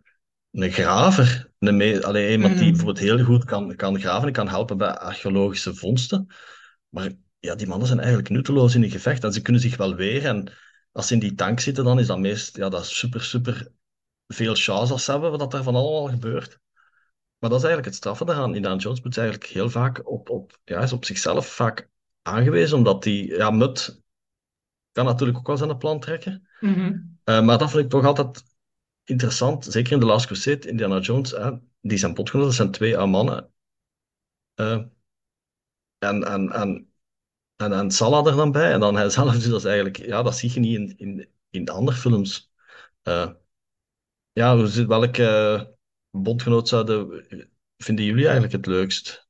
[0.51, 1.51] een graver.
[1.59, 2.69] Een allee, iemand die Mhm.
[2.71, 6.27] bijvoorbeeld heel goed kan, kan graven en kan helpen bij archeologische vondsten.
[6.89, 9.95] Maar ja, die mannen zijn eigenlijk nutteloos in een gevecht en ze kunnen zich wel
[9.95, 10.29] weren.
[10.29, 10.53] En
[10.91, 13.71] als ze in die tank zitten, dan is dat meest ja, dat is super, super
[14.27, 16.59] veel chance als ze hebben wat er van allemaal gebeurt.
[17.37, 18.55] Maar dat is eigenlijk het straffe daaraan.
[18.55, 21.89] Indiana Jones moet eigenlijk heel vaak op, op, ja, is op zichzelf vaak
[22.21, 24.01] aangewezen, omdat die, ja, Mut
[24.91, 26.47] kan natuurlijk ook wel zijn plan trekken.
[26.59, 26.97] Mhm.
[27.23, 28.43] Eh, maar dat vind ik toch altijd
[29.09, 31.51] interessant, zeker in The Last Crusade, Indiana Jones, hè,
[31.81, 33.51] die zijn potgenoten, dat zijn twee mannen.
[34.55, 34.83] eh,
[35.97, 36.93] en, en, en,
[37.55, 40.23] en, en Salah er dan bij, en dan hij zelf, dus dat is eigenlijk, ja,
[40.23, 42.51] dat zie je niet in, in, in de andere films.
[43.01, 43.29] Eh,
[44.31, 44.57] ja,
[44.87, 45.77] welke
[46.09, 47.25] bondgenoot zouden,
[47.77, 49.28] vinden jullie eigenlijk het leukst?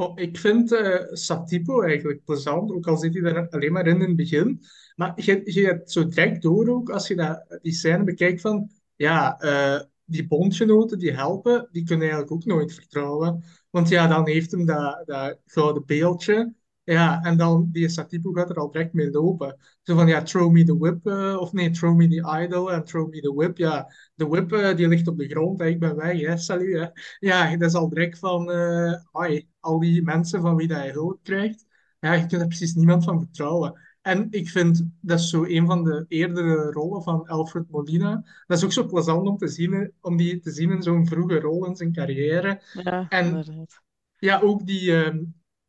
[0.00, 3.94] Oh, ik vind eh Satipo eigenlijk plezant, ook al zit hij er alleen maar in
[3.94, 4.60] in het begin.
[4.94, 8.70] Maar je, je hebt zo direct door ook, als je dat, die scène bekijkt van,
[8.96, 13.44] ja, eh, die bondgenoten die helpen, die kunnen eigenlijk ook nooit vertrouwen.
[13.70, 16.54] Want ja, dan heeft hem dat, dat gouden beeldje,
[16.92, 19.56] ja, en dan die Satipo gaat er al direct mee lopen.
[19.82, 22.84] Zo van, ja, throw me the whip, eh, of nee, throw me the idol en
[22.84, 23.56] throw me the whip.
[23.58, 26.78] Ja, de whip eh, die ligt op de grond en ik ben weg, hè, salut,
[26.78, 26.86] hè.
[27.18, 30.90] Ja, dat is al direct van, eh hoi, al die mensen van wie dat je
[30.92, 31.66] hulp krijgt,
[32.00, 33.80] ja, je kunt er precies niemand van vertrouwen.
[34.02, 38.24] En ik vind, dat is zo een van de eerdere rollen van Alfred Molina.
[38.46, 41.40] Dat is ook zo plezant om te zien, om die te zien in zo'n vroege
[41.40, 42.62] rol in zijn carrière.
[42.72, 43.82] ja, En inderdaad.
[44.18, 45.18] ja, ook die, ehm,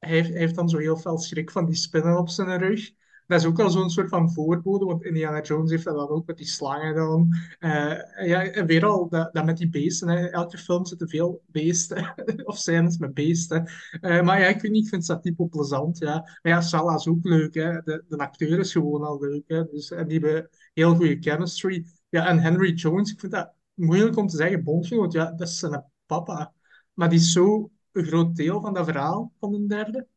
[0.02, 2.92] hij heeft, dan zo heel veel schrik van die spinnen op zijn rug.
[3.28, 6.28] dat is ook al zo'n soort van voorbode, want Indiana Jones heeft dat dan ook
[6.28, 7.36] met die slangen dan.
[7.60, 10.08] Eh, ja, en weer al, dat, met die beesten.
[10.08, 10.28] Hè.
[10.28, 12.14] Elke film zitten veel beesten,
[12.46, 13.70] of scènes met beesten.
[14.02, 16.14] Eh, maar ja, ik weet niet, ik vind dat type plezant, ja.
[16.42, 17.82] Maar ja, Salah is ook leuk, hè.
[17.82, 19.66] De, de acteur is gewoon al leuk, hè.
[19.66, 21.86] Dus, en die hebben heel goede chemistry.
[22.10, 25.60] Ja, en Henry Jones, ik vind dat moeilijk om te zeggen, bondgenoot, ja, dat is
[25.60, 26.54] zijn papa.
[26.94, 30.08] Maar die is zo een groot deel van dat verhaal van de derde,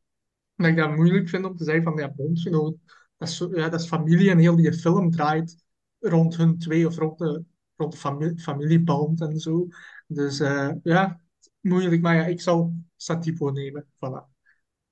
[0.56, 2.76] dat ik dat moeilijk vind om te zeggen van, ja, bondgenoot,
[3.16, 5.64] dat is, ja, dat is familie en heel die film draait
[5.98, 7.44] rond hun twee of rond de,
[7.76, 9.66] rond de familie, familieband en zo.
[10.06, 11.20] Dus uh, ja,
[11.60, 13.86] moeilijk, maar ja, ik zal Satipo nemen.
[13.86, 14.32] Voilà.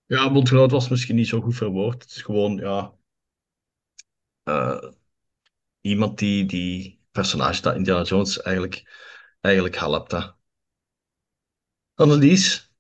[0.07, 2.03] Ja, bondgenoot was misschien niet zo goed verwoord.
[2.03, 2.95] Het is gewoon, ja...
[4.45, 4.91] Uh,
[5.81, 8.93] iemand die, die personage dat Indiana Jones eigenlijk,
[9.41, 10.35] eigenlijk helpt.
[11.95, 12.72] Annelies?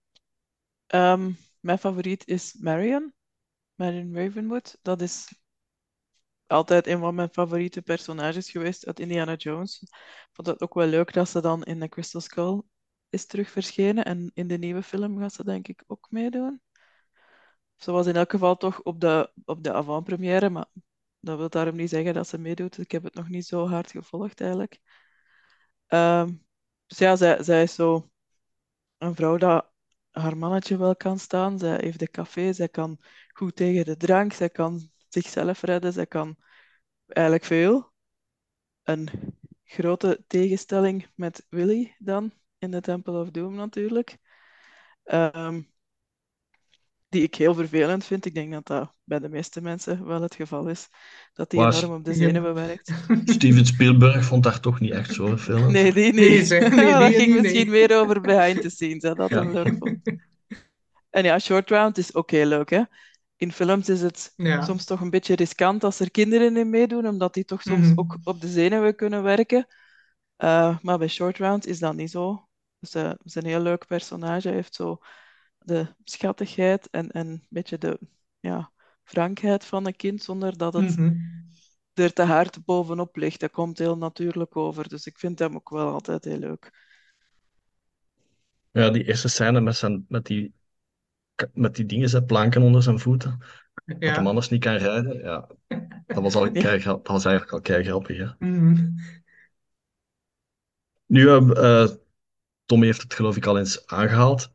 [0.94, 3.14] Um, mijn favoriet is Marion.
[3.74, 4.78] Marion Ravenwood.
[4.82, 5.34] Dat is
[6.46, 9.82] altijd een van mijn favoriete personages geweest uit Indiana Jones.
[9.82, 12.62] Ik vond het ook wel leuk dat ze dan in The Crystal Skull
[13.08, 14.04] is terug verschenen.
[14.04, 16.60] En in de nieuwe film gaat ze denk ik ook meedoen.
[17.76, 20.66] Ze was in elk geval toch op de, op de avant-première, maar
[21.20, 22.78] dat wil daarom niet zeggen dat ze meedoet.
[22.78, 24.80] Ik heb het nog niet zo hard gevolgd eigenlijk.
[25.86, 26.32] Ehm,
[26.86, 28.10] dus ja, zij, zij is zo
[28.98, 29.71] een vrouw dat
[30.12, 31.58] haar mannetje wel kan staan.
[31.58, 32.98] Zij heeft de café, zij kan
[33.28, 36.36] goed tegen de drank, zij kan zichzelf redden, zij kan
[37.06, 37.92] eigenlijk veel.
[38.82, 39.08] Een
[39.64, 44.18] grote tegenstelling met Willy dan in de Temple of Doom natuurlijk.
[45.04, 45.71] Um,
[47.12, 48.24] die ik heel vervelend vind.
[48.24, 50.88] Ik denk dat dat bij de meeste mensen wel het geval is.
[51.32, 51.82] Dat die Was...
[51.82, 52.92] enorm op de zenuwen werkt.
[53.24, 55.72] Steven Spielberg vond daar toch niet echt zo vervelend?
[55.72, 56.48] Nee, die niet.
[56.48, 59.02] Nee, nee, nee, dat ging misschien meer over behind the scenes.
[59.02, 59.42] Hè, dat ja.
[59.42, 60.00] hem leuk vond.
[61.10, 62.70] En ja, Short Round is ook heel leuk.
[62.70, 62.82] Hè?
[63.36, 64.64] In films is het ja.
[64.64, 67.84] soms toch een beetje riskant als er kinderen in meedoen, omdat die toch soms mm
[67.84, 67.98] -hmm.
[67.98, 69.66] ook op de zenuwen kunnen werken.
[70.38, 72.48] Uh, maar bij Short Round is dat niet zo.
[72.78, 74.46] Dus, uh, is een heel leuk personage.
[74.48, 74.98] Hij heeft zo
[75.64, 77.98] de schattigheid en, en een beetje de
[78.40, 81.48] ja, frankheid van een kind, zonder dat het mm -hmm.
[81.94, 83.40] er te hard bovenop ligt.
[83.40, 84.88] Dat komt heel natuurlijk over.
[84.88, 86.90] Dus ik vind hem ook wel altijd heel leuk.
[88.70, 90.54] Ja, die eerste scène met, zijn, met, die,
[91.52, 93.38] met die dingen, zijn planken onder zijn voeten.
[93.84, 93.94] Ja.
[93.98, 95.18] Dat de man dus niet kan rijden.
[95.18, 95.48] Ja,
[96.06, 96.78] dat was, al ja.
[96.78, 98.16] dat was eigenlijk al kei grappig.
[98.16, 98.26] Hè?
[98.38, 98.94] Mm -hmm.
[101.06, 101.88] Nu, uh,
[102.64, 104.51] Tommy heeft het geloof ik al eens aangehaald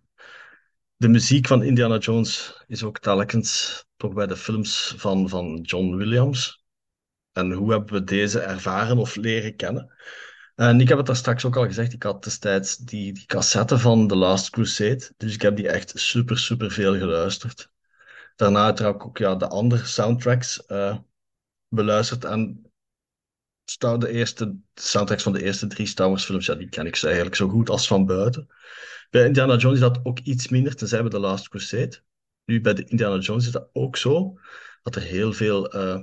[0.97, 5.95] de muziek van Indiana Jones is ook telkens toch bij de films van, van John
[5.95, 6.63] Williams.
[7.31, 9.95] En hoe hebben we deze ervaren of leren kennen?
[10.55, 13.79] En ik heb het daar straks ook al gezegd, ik had destijds die, die cassette
[13.79, 15.11] van The Last Crusade.
[15.17, 17.71] Dus ik heb die echt super, super veel geluisterd.
[18.35, 20.97] Daarna uiteraard ook ja, de andere soundtracks uh,
[21.67, 22.25] beluisterd.
[22.25, 22.66] En
[23.75, 27.35] de eerste soundtracks van de eerste drie Star Wars films, ja, die ken ik eigenlijk
[27.35, 28.47] zo goed als van buiten.
[29.09, 32.01] Bij Indiana Jones is dat ook iets minder, tenzij we The Last Crusade.
[32.45, 34.39] Nu, bij de Indiana Jones is dat ook zo,
[34.81, 36.01] dat er heel veel uh,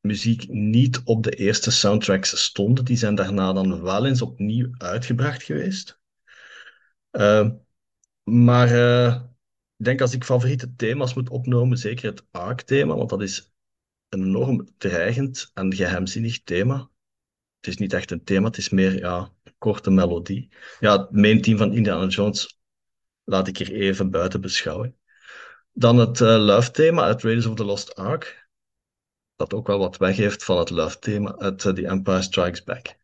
[0.00, 2.84] muziek niet op de eerste soundtracks stonden.
[2.84, 6.00] Die zijn daarna dan wel eens opnieuw uitgebracht geweest.
[7.12, 7.50] Uh,
[8.22, 9.20] maar uh,
[9.76, 13.53] ik denk als ik favoriete thema's moet opnemen, zeker het Ark-thema, want dat is
[14.14, 16.90] een enorm dreigend en geheimzinnig thema.
[17.56, 20.48] Het is niet echt een thema, het is meer ja, korte melodie.
[20.80, 22.58] Ja, het main team van Indiana Jones
[23.24, 24.96] laat ik hier even buiten beschouwen.
[25.72, 28.48] Dan het uh, love-thema uit Raiders of the Lost Ark.
[29.36, 32.96] Dat ook wel wat weggeeft van het love-thema uit uh, The Empire Strikes Back.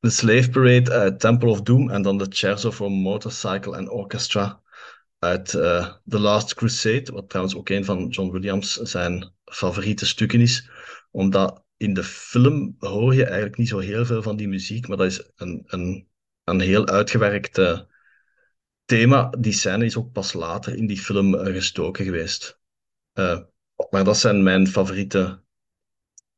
[0.00, 4.60] De Slave Parade uit Temple of Doom en dan de Cherzo for Motorcycle and Orchestra
[5.20, 10.40] uit uh, The Last Crusade, wat trouwens ook een van John Williams zijn favoriete stukken
[10.40, 10.70] is,
[11.10, 14.96] omdat in de film hoor je eigenlijk niet zo heel veel van die muziek, maar
[14.96, 16.08] dat is een, een,
[16.44, 17.60] een heel uitgewerkt
[18.84, 19.30] thema.
[19.38, 22.60] Die scène is ook pas later in die film uh, gestoken geweest.
[23.90, 25.42] Maar dat zijn mijn favoriete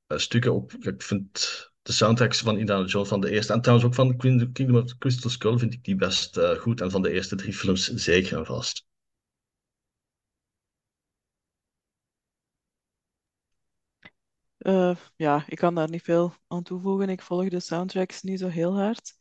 [0.08, 0.52] stukken.
[0.52, 4.16] Ook, ik vind de soundtracks van Indiana Jones van de eerste, en trouwens ook van
[4.16, 6.80] Kingdom of Crystal Skull, vind ik die best goed.
[6.80, 8.86] En van de eerste drie films zeker en vast.
[14.58, 17.08] Uh, ja, ik kan daar niet veel aan toevoegen.
[17.08, 19.14] Ik volg de soundtracks niet zo heel hard.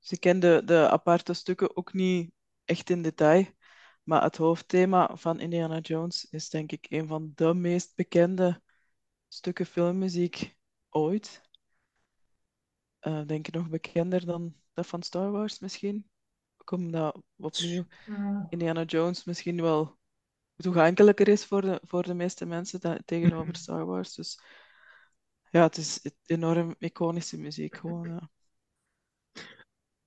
[0.00, 2.32] Dus ik ken de, de aparte stukken ook niet
[2.64, 3.46] echt in detail.
[4.02, 8.62] Maar het hoofdthema van Indiana Jones is denk ik een van de meest bekende
[9.28, 10.56] stukken filmmuziek
[10.88, 11.42] ooit.
[13.06, 16.10] Uh, denk ik nog bekender dan dat van Star Wars misschien.
[16.56, 17.84] Ook omdat opnieuw
[18.48, 19.98] Indiana Jones misschien wel
[20.56, 23.54] toegankelijker is voor de, voor de meeste mensen dan, tegenover Mhm.
[23.54, 24.14] Star Wars.
[24.14, 24.40] Dus
[25.50, 28.08] ja, het is enorm iconische muziek gewoon.
[28.08, 28.30] Ja.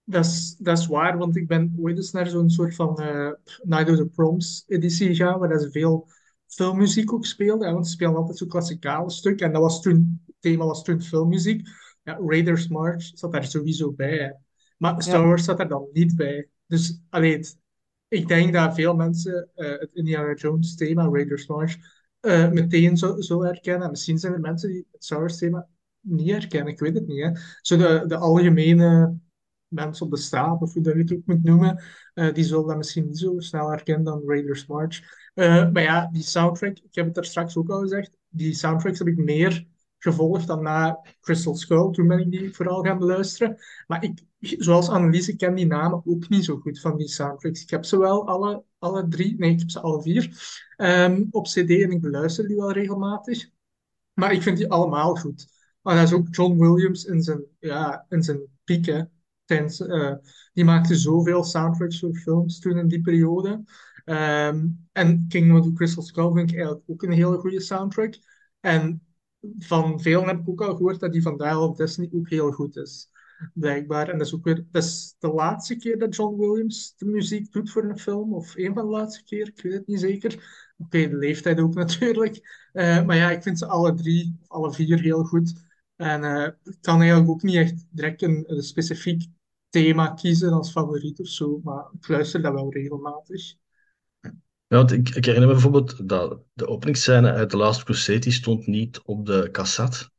[0.06, 3.32] Dat is, dat is waar, want ik ben ooit eens naar zo'n soort van eh
[3.62, 6.08] Night of the Proms editie gegaan, waar dat ze veel
[6.48, 7.74] filmmuziek ook speelden.
[7.74, 9.42] Want ze spelen altijd zo'n klassikale stuk.
[9.42, 11.68] En dat was toen, het thema was toen filmmuziek.
[12.04, 14.38] Ja, Raiders March zat daar sowieso bij.
[14.78, 15.28] Maar Star Ja.
[15.28, 16.50] Wars zat daar dan niet bij.
[16.68, 17.58] Dus allee, het-
[18.08, 21.76] ik denk dat veel mensen eh, het Indiana Jones thema, Raiders March,
[22.20, 23.90] eh, meteen zo, zo herkennen.
[23.90, 25.68] Misschien zijn er mensen die het Star Wars thema
[26.00, 27.24] niet herkennen, ik weet het niet.
[27.24, 27.30] Hè.
[27.62, 29.18] Zo de, de algemene
[29.68, 31.84] mensen op de straat, of hoe dat je het ook moet noemen,
[32.14, 35.22] eh, die zullen dat misschien niet zo snel herkennen dan Raiders March.
[35.36, 39.08] Maar ja, die soundtrack, ik heb het daar straks ook al gezegd, die soundtracks heb
[39.08, 39.68] ik meer
[40.04, 41.92] gevolgd dan na Crystal Skull.
[41.92, 43.58] Toen ben ik die vooral gaan beluisteren.
[43.88, 47.62] Maar ik, zoals Annelies, ik ken die namen ook niet zo goed van die soundtracks.
[47.62, 50.38] Ik heb ze wel alle, alle drie, nee, ik heb ze alle vier
[50.76, 53.50] ehm, op CD en ik beluister die wel regelmatig.
[54.14, 55.48] Maar ik vind die allemaal goed.
[55.82, 58.86] Maar dat is ook John Williams in zijn, ja, in zijn piek.
[58.86, 59.04] hè.
[59.46, 60.14] Eh,
[60.54, 63.64] die maakte zoveel soundtracks voor films toen in die periode.
[64.06, 68.16] Ehm, en Kingdom of the Crystal Skull vind ik eigenlijk ook een hele goede soundtrack.
[68.60, 69.02] En
[69.58, 72.52] van velen heb ik ook al gehoord dat die van Dial of Destiny ook heel
[72.52, 73.12] goed is.
[73.54, 74.10] Blijkbaar.
[74.10, 77.52] En dat is ook weer dat is de laatste keer dat John Williams de muziek
[77.52, 78.34] doet voor een film.
[78.34, 80.62] Of een van de laatste keer, ik weet het niet zeker.
[80.78, 82.68] Oké, de leeftijd ook natuurlijk.
[82.72, 85.54] Eh, maar ja, ik vind ze alle drie, of alle vier heel goed.
[85.96, 89.24] En eh, ik kan eigenlijk ook niet echt direct een, een specifiek
[89.70, 91.60] thema kiezen als favoriet of zo.
[91.64, 93.56] Maar ik luister dat wel regelmatig.
[94.74, 98.32] Ja, want ik, ik herinner me bijvoorbeeld dat de openingsscène uit The Last Crusade die
[98.32, 100.10] stond niet op de cassette.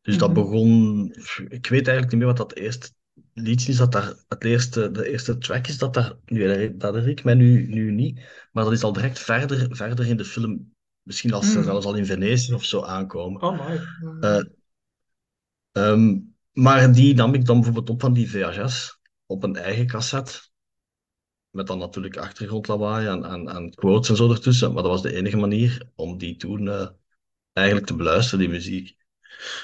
[0.00, 0.40] Dus dat Mhm.
[0.40, 1.06] begon...
[1.48, 2.90] Ik weet eigenlijk niet meer wat dat eerste
[3.34, 4.14] liedje is dat daar...
[4.28, 6.12] Het eerste, de eerste track is dat daar...
[6.24, 8.20] Nu, dat herinner ik mij nu, nu niet.
[8.52, 10.74] Maar dat is al direct verder, verder in de film.
[11.02, 11.64] Misschien als ze Mm.
[11.64, 13.42] zelfs al in Venetië of zo aankomen.
[13.42, 13.74] Oh.
[14.20, 14.44] Eh,
[15.72, 16.18] ehm,
[16.52, 18.98] maar die nam ik dan bijvoorbeeld op van die VHS.
[19.26, 20.47] Op een eigen cassette.
[21.50, 24.72] Met dan natuurlijk achtergrondlawaai en, en, en quotes en zo ertussen.
[24.72, 26.88] Maar dat was de enige manier om die toen eh,
[27.52, 28.96] eigenlijk te beluisteren, die muziek.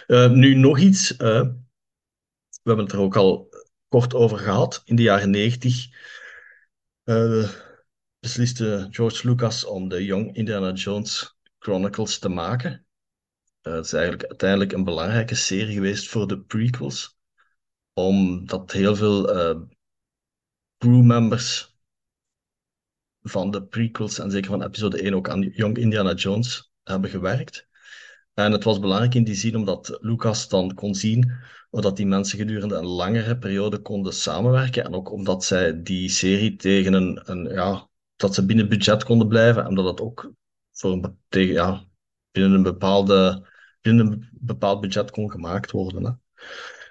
[0.07, 1.16] Eh, nu nog iets.
[1.16, 1.41] eh,
[2.62, 3.49] we hebben het er ook al
[3.89, 4.82] kort over gehad.
[4.85, 5.89] In de jaren negentig
[7.05, 7.51] eh,
[8.18, 12.87] besliste George Lucas om de Young Indiana Jones Chronicles te maken.
[13.61, 17.16] Het is eigenlijk uiteindelijk een belangrijke serie geweest voor de prequels.
[17.93, 19.26] Omdat heel veel
[20.78, 21.74] crewmembers
[23.25, 27.66] van de prequels en zeker van episode 1 ook aan Young Indiana Jones hebben gewerkt.
[28.35, 31.33] En het was belangrijk in die zin omdat Lucas dan kon zien
[31.70, 34.85] dat die mensen gedurende een langere periode konden samenwerken.
[34.85, 39.29] En ook omdat zij die serie tegen een, een ja, dat ze binnen budget konden
[39.29, 40.33] blijven en dat het ook
[40.72, 41.85] voor een, tegen, ja,
[42.31, 43.49] binnen een bepaalde,
[43.81, 46.05] binnen een bepaald budget kon gemaakt worden.
[46.05, 46.12] Hè.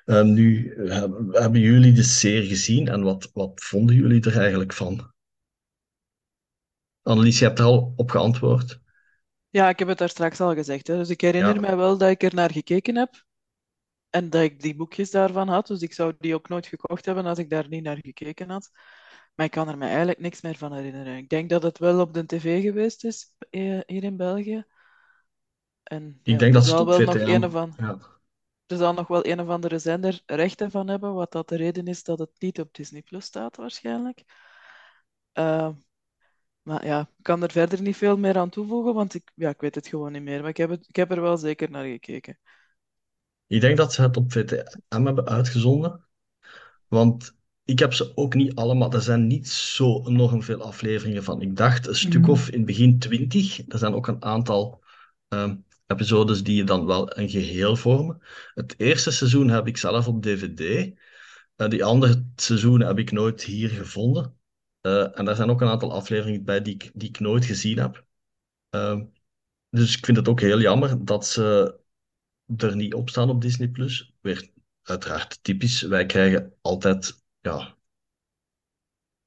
[0.06, 4.74] Ehm, nu eh, hebben jullie de serie gezien en wat, wat vonden jullie er eigenlijk
[4.74, 5.13] van?
[7.04, 8.80] Annelies, je hebt er al op geantwoord.
[9.50, 10.88] Ja, ik heb het daar straks al gezegd.
[10.88, 10.98] Hè.
[10.98, 11.60] Dus ik herinner Ja.
[11.62, 13.24] mij wel dat ik er naar gekeken heb.
[14.10, 15.68] En dat ik die boekjes daarvan had.
[15.68, 18.70] Dus ik zou die ook nooit gekocht hebben als ik daar niet naar gekeken had.
[19.36, 21.18] Maar ik kan er me eigenlijk niks meer van herinneren.
[21.18, 24.66] Ik denk dat het wel op de tv geweest is eh, hier in België.
[25.84, 27.98] En Ik ja, denk dat ze wel nog een of an- Ja.
[28.66, 31.86] er zal nog wel een of andere zender rechten van hebben, wat dat de reden
[31.86, 34.24] is dat het niet op Disney Plus staat waarschijnlijk.
[35.32, 35.70] Eh,
[36.64, 39.62] maar ja, ik kan er verder niet veel meer aan toevoegen, want ik, ja, ik
[39.62, 40.40] weet het gewoon niet meer.
[40.42, 42.38] Maar ik heb, het, ik heb er wel zeker naar gekeken.
[43.48, 46.06] Ik denk dat ze het op VTM hebben uitgezonden.
[46.88, 47.36] Want
[47.66, 48.94] ik heb ze ook niet allemaal.
[48.94, 51.42] Er zijn niet zo enorm veel afleveringen van.
[51.42, 52.32] Ik dacht een stuk Mhm.
[52.32, 53.60] of in het begin twintig.
[53.68, 54.84] Er zijn ook een aantal
[55.28, 55.56] ehm,
[55.88, 58.22] episodes die dan wel een geheel vormen.
[58.54, 60.94] Het eerste seizoen heb ik zelf op DVD.
[61.56, 64.38] Eh, die andere seizoenen heb ik nooit hier gevonden.
[64.84, 67.78] Eh, en daar zijn ook een aantal afleveringen bij die ik, die ik nooit gezien
[67.78, 68.06] heb.
[68.70, 69.06] Ehm,
[69.70, 71.78] dus ik vind het ook heel jammer dat ze
[72.58, 74.14] er niet op staan op Disney Plus.
[74.22, 75.82] Weer uiteraard typisch.
[75.82, 77.78] Wij krijgen altijd, ja,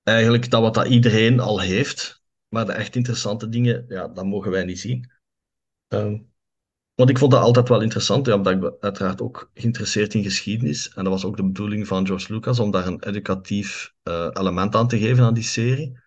[0.03, 2.23] eigenlijk dat wat dat iedereen al heeft.
[2.49, 5.11] Maar de echt interessante dingen, ja, dat mogen wij niet zien.
[5.89, 6.19] Ehm,
[6.97, 10.88] want ik vond dat altijd wel interessant, ja, omdat ik uiteraard ook geïnteresseerd in geschiedenis.
[10.88, 14.74] En dat was ook de bedoeling van George Lucas om daar een educatief eh, element
[14.74, 15.99] aan te geven aan die serie.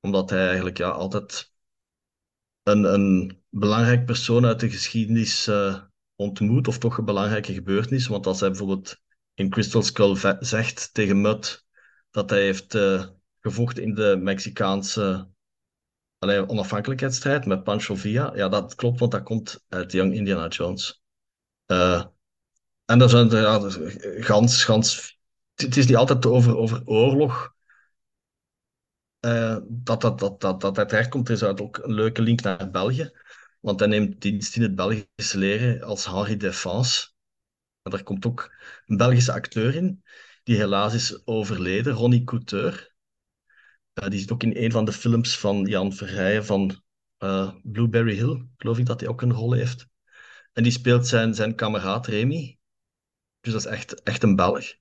[0.00, 1.52] Omdat hij eigenlijk ja, altijd
[2.62, 5.82] een, een belangrijk persoon uit de geschiedenis eh,
[6.16, 8.06] ontmoet, of toch een belangrijke gebeurtenis.
[8.06, 8.96] Want als hij bijvoorbeeld
[9.34, 11.66] in Crystal Skull zegt tegen Mutt
[12.10, 13.04] dat hij heeft eh,
[13.40, 15.28] gevochten in de Mexicaanse
[16.24, 18.32] allee, onafhankelijkheidsstrijd met Pancho Villa.
[18.36, 21.02] Ja, dat klopt, want dat komt uit Young Indiana Jones.
[21.66, 22.04] Uh,
[22.84, 23.76] en daar zijn er dus,
[24.26, 25.18] gans, gans.
[25.54, 27.54] Het is niet altijd over, over oorlog.
[29.20, 31.28] Uh, dat, dat, dat, dat, dat hij terechtkomt.
[31.28, 33.12] Er is ook een leuke link naar België.
[33.60, 37.08] Want hij neemt dienst in het Belgische leren als Henri Defense.
[37.82, 38.54] En daar komt ook
[38.86, 40.02] een Belgische acteur in,
[40.42, 42.93] die helaas is overleden, Ronnie Couteur.
[44.02, 46.82] Uh, die zit ook in een van de films van Jan Verrijen van
[47.18, 49.86] uh, Blueberry Hill, geloof ik dat hij ook een rol heeft.
[50.52, 52.58] En die speelt zijn, zijn kameraad Remy.
[53.40, 54.74] Dus dat is echt, echt een Belg.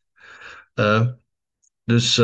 [0.76, 1.08] Uh,
[1.84, 2.18] dus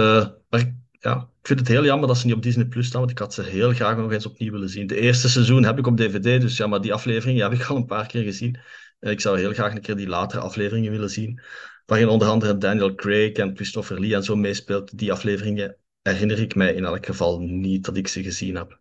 [0.50, 3.12] maar, ja, ik vind het heel jammer dat ze niet op Disney Plus staan, want
[3.12, 4.88] ik had ze heel graag nog eens opnieuw willen zien.
[4.88, 7.76] De eerste seizoen heb ik op DVD, dus ja, maar die aflevering heb ik al
[7.76, 8.60] een paar keer gezien.
[9.00, 11.42] En ik zou heel graag een keer die latere afleveringen willen zien,
[11.86, 14.98] waarin onder andere Daniel Craig en Christopher Lee en zo meespeelt.
[14.98, 18.80] Die afleveringen herinner ik mij in elk geval niet dat ik ze gezien heb.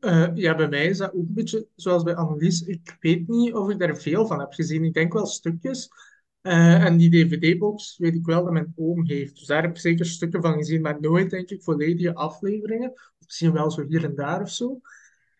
[0.00, 2.62] Uh, ja, bij mij is dat ook een beetje zoals bij Annelies.
[2.62, 4.84] Ik weet niet of ik daar veel van heb gezien.
[4.84, 5.88] Ik denk wel stukjes.
[6.42, 9.34] Uh, en die DVD-box weet ik wel dat mijn oom heeft.
[9.34, 12.92] Dus daar heb ik zeker stukken van gezien, maar nooit, denk ik, volledige afleveringen.
[13.18, 14.80] Misschien wel zo hier en daar of zo.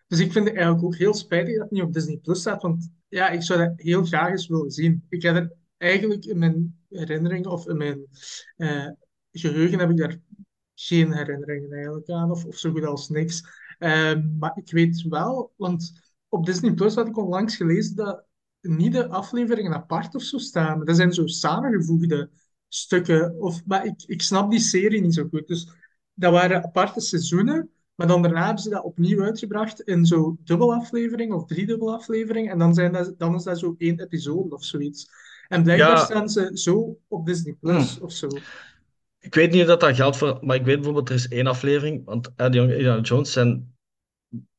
[0.06, 2.62] Dus ik vind het eigenlijk ook heel spijtig dat het niet op Disney Plus staat,
[2.62, 5.06] want ja, ik zou dat heel graag eens willen zien.
[5.08, 8.06] Ik heb er eigenlijk in mijn herinneringen of in mijn
[8.56, 8.88] uh,
[9.32, 10.20] geheugen heb ik daar
[10.74, 13.42] geen herinneringen eigenlijk aan, of, of zo goed als niks.
[13.78, 15.92] Uh, maar ik weet wel, want
[16.28, 18.24] op Disney Plus had ik onlangs gelezen dat
[18.60, 20.84] niet de afleveringen apart of zo staan.
[20.84, 22.30] Dat zijn zo samengevoegde
[22.68, 23.40] stukken.
[23.40, 25.46] Of, maar ik, ik snap die serie niet zo goed.
[25.46, 25.68] Dus
[26.14, 27.70] dat waren aparte seizoenen.
[27.94, 32.50] Maar dan daarna hebben ze dat opnieuw uitgebracht in zo dubbelaflevering of driedubbelaflevering.
[32.50, 35.10] En dan, zijn dat, dan is dat zo één episode of zoiets.
[35.48, 36.04] En blijkbaar ja.
[36.04, 38.04] staan ze zo op Disney Plus hmm.
[38.04, 38.28] of zo.
[39.18, 41.46] Ik weet niet of dat, dat geldt voor, maar ik weet bijvoorbeeld, er is één
[41.46, 43.76] aflevering, want die Indiana Jones zijn,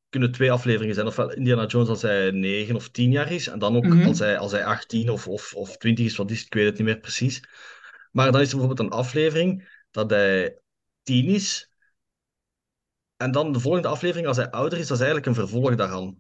[0.09, 1.07] kunnen twee afleveringen zijn.
[1.07, 4.07] Ofwel Indiana Jones als hij 9 of 10 jaar is, en dan ook mm -hmm.
[4.07, 6.77] als, hij, als hij 18 of, of, of 20 is, wat is, ik weet het
[6.77, 7.43] niet meer precies.
[8.11, 10.59] Maar dan is er bijvoorbeeld een aflevering dat hij
[11.03, 11.71] 10 is,
[13.15, 16.15] en dan de volgende aflevering, als hij ouder is, dat is eigenlijk een vervolg daaraan.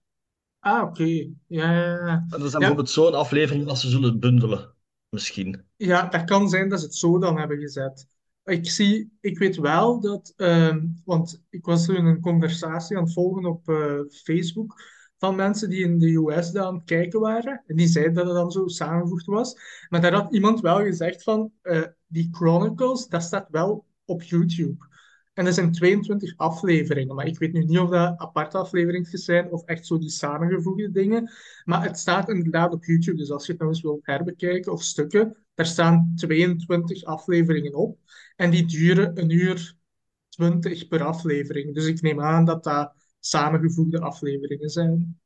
[0.59, 1.03] Ah, oké.
[1.03, 2.07] Ja, ja, ja.
[2.07, 2.57] En dat is dan ja.
[2.57, 4.73] bijvoorbeeld zo'n aflevering dat ze zullen bundelen,
[5.09, 5.63] misschien.
[5.75, 8.07] Ja, dat kan zijn dat ze het zo dan hebben gezet.
[8.43, 13.13] Ik zie, ik weet wel dat, um, want ik was toen een conversatie aan het
[13.13, 14.81] volgen op uh, Facebook
[15.17, 17.63] van mensen die in de US dan aan het kijken waren.
[17.67, 19.55] En die zeiden dat het dan zo samengevoegd was.
[19.89, 24.88] Maar daar had iemand wel gezegd van, uh, die Chronicles, dat staat wel op YouTube.
[25.39, 29.51] En er zijn 22 afleveringen, maar ik weet nu niet of dat aparte afleveringen zijn
[29.51, 31.31] of echt zo die samengevoegde dingen.
[31.63, 34.83] Maar het staat inderdaad op YouTube, dus als je het nog eens wilt herbekijken of
[34.83, 37.99] stukken, daar staan 22 afleveringen op.
[38.35, 39.75] En die duren een uur
[40.29, 41.73] 20 per aflevering.
[41.73, 45.19] Dus ik neem aan dat dat samengevoegde afleveringen zijn.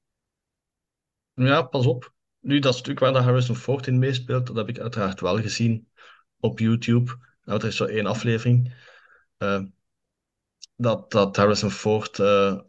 [1.34, 2.14] Ja, pas op.
[2.40, 5.88] Nu, dat stuk waar de Harrison Ford in meespeelt, dat heb ik uiteraard wel gezien
[6.40, 7.18] op YouTube.
[7.44, 8.74] Nou, er is zo één aflevering.
[9.38, 9.64] Uh,
[10.76, 12.60] dat, dat Harrison Ford uh,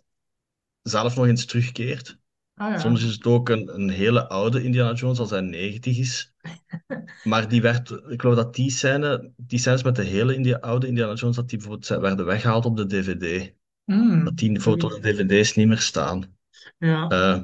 [0.82, 2.18] zelf nog eens terugkeert.
[2.54, 2.78] Ah, ja.
[2.78, 6.34] Soms is het ook een, een hele oude Indiana Jones als hij 90 is.
[7.22, 10.86] maar die werd, ik geloof dat die scène, die scènes met de hele India, oude
[10.86, 13.54] Indiana Jones, dat die bijvoorbeeld werden weggehaald op de DVD.
[13.84, 14.24] Mm.
[14.24, 16.36] Dat die foto's op de DVD's niet meer staan.
[16.78, 17.10] Ja.
[17.12, 17.42] Uh,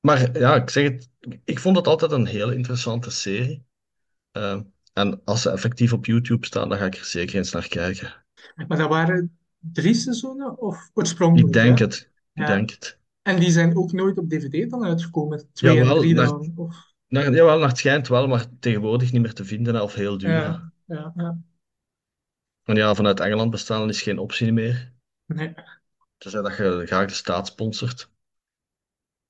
[0.00, 1.08] maar ja, ik zeg het,
[1.44, 3.64] ik vond het altijd een hele interessante serie.
[4.32, 4.60] Uh,
[4.92, 8.25] en als ze effectief op YouTube staan, dan ga ik er zeker eens naar kijken.
[8.68, 11.46] Maar dat waren drie seizoenen of oorspronkelijk?
[11.46, 11.84] Ik denk hè?
[11.84, 12.10] het.
[12.34, 12.46] Ik Ja.
[12.46, 12.98] denk het.
[13.22, 15.48] En die zijn ook nooit op DVD dan uitgekomen?
[15.52, 16.52] Twee en Jawel, drie naar, dan?
[16.56, 16.92] Of...
[17.08, 20.30] naar, jawel, naar het schijnt wel, maar tegenwoordig niet meer te vinden of heel duur.
[20.30, 21.38] Ja, ja, ja.
[22.62, 24.92] En ja, vanuit Engeland bestaan is geen optie meer.
[25.26, 25.54] Nee.
[26.18, 28.10] Tenzij dat je graag de staat sponsort.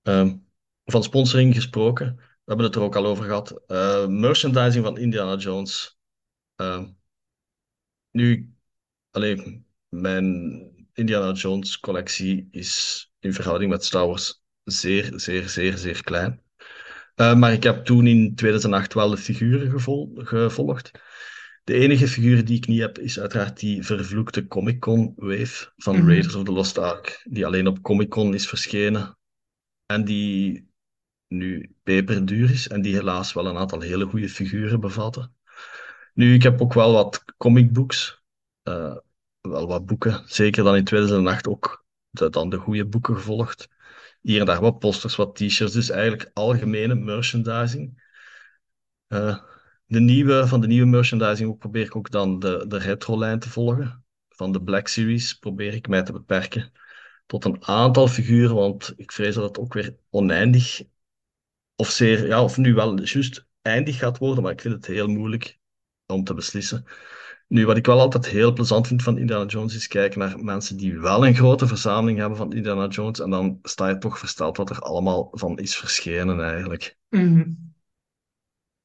[0.02, 0.36] Ehm,
[0.84, 3.62] van sponsoring gesproken, we hebben het er ook al over gehad.
[3.66, 5.98] Eh, merchandising van Indiana Jones.
[6.56, 6.86] Ehm,
[8.10, 8.55] nu,
[9.16, 10.60] alleen mijn
[10.92, 16.42] Indiana Jones collectie is in verhouding met Star Wars zeer, zeer, zeer, zeer klein.
[17.16, 20.90] Uh, maar ik heb toen in 2008 wel de figuren gevol gevolgd.
[21.64, 26.06] De enige figuur die ik niet heb, is uiteraard die vervloekte Comic-Con wave van Mhm.
[26.06, 29.18] Raiders of the Lost Ark, die alleen op Comic-Con is verschenen.
[29.86, 30.68] En die
[31.28, 35.34] nu peperduur is en die helaas wel een aantal hele goede figuren bevatten.
[36.14, 38.22] Nu, ik heb ook wel wat comicbooks,
[38.62, 38.96] eh,
[39.48, 43.68] wel wat boeken, zeker dan in 2008 ook de, dan de goede boeken gevolgd.
[44.20, 48.02] Hier en daar wat posters, wat t-shirts, dus eigenlijk algemene merchandising.
[49.06, 49.38] Eh,
[49.86, 54.04] de nieuwe, van de nieuwe merchandising probeer ik ook dan de, de retro-lijn te volgen.
[54.28, 56.72] van de Black Series probeer ik mij te beperken
[57.26, 60.82] tot een aantal figuren, want ik vrees dat het ook weer oneindig
[61.76, 65.08] of zeer, ja, of nu wel juist eindig gaat worden, maar ik vind het heel
[65.08, 65.58] moeilijk
[66.06, 66.84] om te beslissen.
[67.48, 70.76] Nu, wat ik wel altijd heel plezant vind van Indiana Jones is kijken naar mensen
[70.76, 74.56] die wel een grote verzameling hebben van Indiana Jones en dan sta je toch versteld
[74.56, 76.98] wat er allemaal van is verschenen eigenlijk.
[77.08, 77.52] Mhm.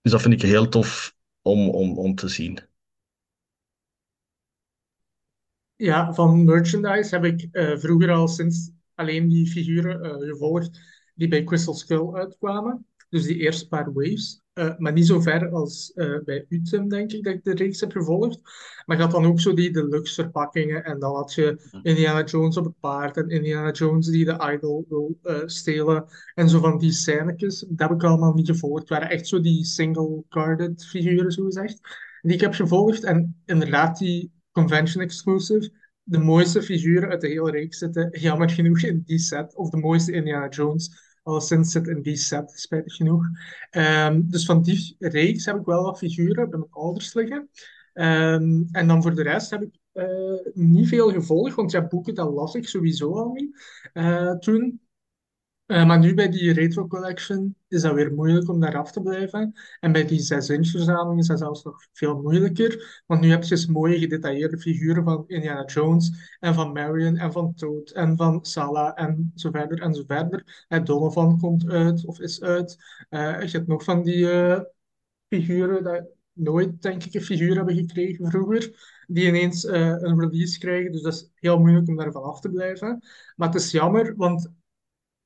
[0.01, 2.59] Dus dat vind ik heel tof om, om, om te zien.
[5.75, 10.79] Ja, van merchandise heb ik eh, vroeger al sinds alleen die figuren eh, gevolgd
[11.15, 12.85] die bij Crystal Skull uitkwamen.
[13.09, 14.40] Dus die eerste paar waves.
[14.53, 17.79] Uh, maar niet zo ver als uh, bij Utem, denk ik, dat ik de reeks
[17.79, 18.41] heb gevolgd.
[18.85, 20.83] Maar je had dan ook zo die deluxe verpakkingen.
[20.83, 23.17] En dan had je Indiana Jones op het paard.
[23.17, 26.05] En Indiana Jones die de idol wil uh, stelen.
[26.33, 27.59] En zo van die scènetjes.
[27.59, 28.79] Dat heb ik allemaal niet gevolgd.
[28.79, 31.79] Het waren echt zo die single-carded figuren, zo gezegd.
[32.21, 33.03] Die ik heb gevolgd.
[33.03, 35.71] En inderdaad, die convention exclusive.
[36.03, 39.55] De mooiste figuren uit de hele reeks zitten jammer genoeg in die set.
[39.55, 43.25] Of de mooiste Indiana Jones sinds zit in die set, spijtig genoeg.
[43.71, 47.49] Um, dus van die reeks heb ik wel wat figuren bij mijn ouders liggen.
[47.93, 52.15] Um, en dan voor de rest heb ik uh, niet veel gevolgd, want ja, boeken
[52.15, 53.61] dat las ik sowieso al niet
[53.93, 54.81] uh, toen.
[55.71, 59.01] Uh, maar nu bij die Retro Collection is dat weer moeilijk om daar af te
[59.01, 59.53] blijven.
[59.79, 63.03] En bij die 6-inch verzameling is dat zelfs nog veel moeilijker.
[63.05, 67.31] Want nu heb je dus mooie gedetailleerde figuren van Indiana Jones en van Marion en
[67.31, 70.65] van Toad en van Sala en zo verder en zo verder.
[70.67, 72.77] En Donovan komt uit of is uit.
[73.09, 74.59] Uh, je hebt nog van die uh,
[75.29, 76.03] figuren dat
[76.33, 78.71] nooit, denk ik, een figuur hebben gekregen vroeger,
[79.07, 80.91] die ineens een release krijgen.
[80.91, 83.03] Dus dat is heel moeilijk om daarvan af te blijven.
[83.35, 84.49] Maar het is jammer, want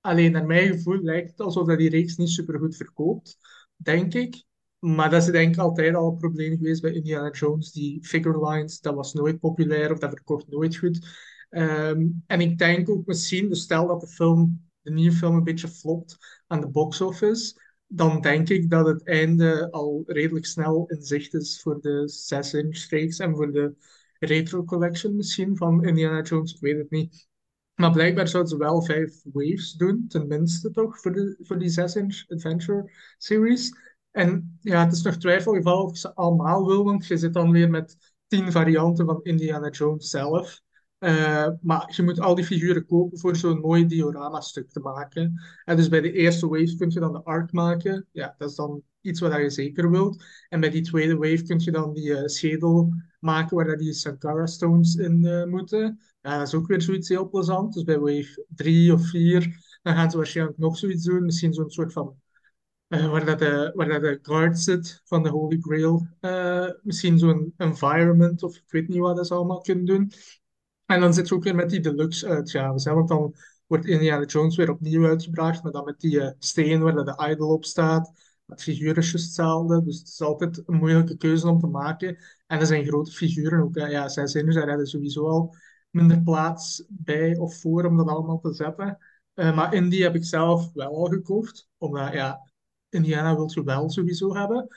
[0.05, 3.37] Alleen naar mijn gevoel lijkt het alsof dat die reeks niet super goed verkoopt,
[3.75, 4.43] denk ik.
[4.79, 7.71] Maar dat is denk ik altijd al een probleem geweest bij Indiana Jones.
[7.71, 11.07] Die figure lines, dat was nooit populair of dat verkoopt nooit goed.
[11.49, 15.43] Ehm, en ik denk ook misschien, dus stel dat de film, de nieuwe film een
[15.43, 20.85] beetje flopt aan de box office, dan denk ik dat het einde al redelijk snel
[20.87, 23.75] in zicht is voor de 6-inch reeks en voor de
[24.19, 26.53] retro collection misschien van Indiana Jones.
[26.53, 27.27] Ik weet het niet.
[27.76, 32.28] Maar blijkbaar zouden ze wel vijf waves doen, tenminste toch, voor, de, voor die 6-inch
[32.28, 33.78] Adventure series.
[34.11, 37.69] En ja, het is nog twijfelgeval of ze allemaal wil, want je zit dan weer
[37.69, 37.97] met
[38.28, 40.63] tien varianten van Indiana Jones zelf.
[40.99, 45.41] Uh, maar je moet al die figuren kopen voor zo'n mooi diorama-stuk te maken.
[45.63, 48.07] En dus bij de eerste wave kun je dan de arc maken.
[48.11, 50.23] Ja, dat is dan iets wat je zeker wilt.
[50.49, 54.45] En bij die tweede wave kun je dan die uh, schedel maken waar die Sankara
[54.45, 55.99] Stones in uh, moeten.
[56.26, 57.73] Ja, dat is ook weer zoiets heel plezant.
[57.73, 61.26] Dus bij wave 3 of 4, dan gaan ze waarschijnlijk nog zoiets doen.
[61.26, 62.15] Misschien zo'n soort van
[62.88, 66.07] uh, waar, dat de, waar dat de guard zit van de Holy Grail.
[66.21, 70.11] Uh, misschien zo'n environment of ik weet niet wat dat ze allemaal kunnen doen.
[70.86, 72.84] En dan zit je ook weer met die deluxe uitgaves.
[72.84, 72.93] Hè?
[72.93, 73.36] Want dan
[73.67, 77.30] wordt Indiana Jones weer opnieuw uitgebracht, maar dan met die uh, steen waar dat de
[77.30, 78.11] idol op staat.
[78.45, 82.17] Het figuur hetzelfde, dus het is altijd een moeilijke keuze om te maken.
[82.47, 83.76] En er zijn grote figuren ook.
[83.76, 83.88] Hè?
[83.88, 85.55] Ja, zij zijn hebben sowieso al
[85.95, 88.97] minder plaats bij of voor om dat allemaal te zetten.
[89.35, 92.51] Uh, maar Indie heb ik zelf wel al gekocht, omdat ja,
[92.89, 94.67] Indiana wil je wel sowieso hebben.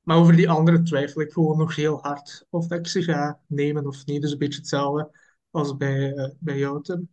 [0.00, 3.40] Maar over die andere twijfel ik gewoon nog heel hard of dat ik ze ga
[3.46, 4.22] nemen of niet.
[4.22, 5.10] Dus een beetje hetzelfde
[5.50, 7.08] als bij, uh, bij jou, Tim.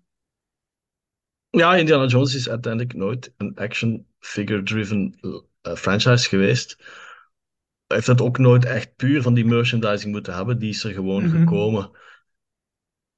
[1.49, 6.75] Ja, Indiana Jones is uiteindelijk nooit een action figure-driven uh, franchise geweest.
[7.87, 10.59] Hij heeft het ook nooit echt puur van die merchandising moeten hebben.
[10.59, 11.39] Die is er gewoon mm -hmm.
[11.39, 11.91] gekomen.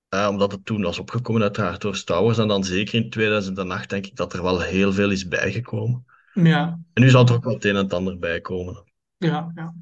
[0.09, 2.37] Uh, omdat het toen was opgekomen uiteraard door Star Wars.
[2.37, 6.05] En dan zeker in 2008 denk ik dat er wel heel veel is bijgekomen.
[6.33, 6.79] Ja.
[6.93, 8.83] En nu zal er ook wel het een en het ander bijkomen.
[9.17, 9.75] Ja, ja.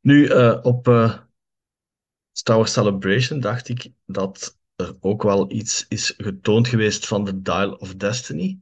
[0.00, 1.18] Nu, uh, op uh,
[2.32, 7.42] Star Wars Celebration dacht ik dat er ook wel iets is getoond geweest van de
[7.42, 8.58] Dial of Destiny.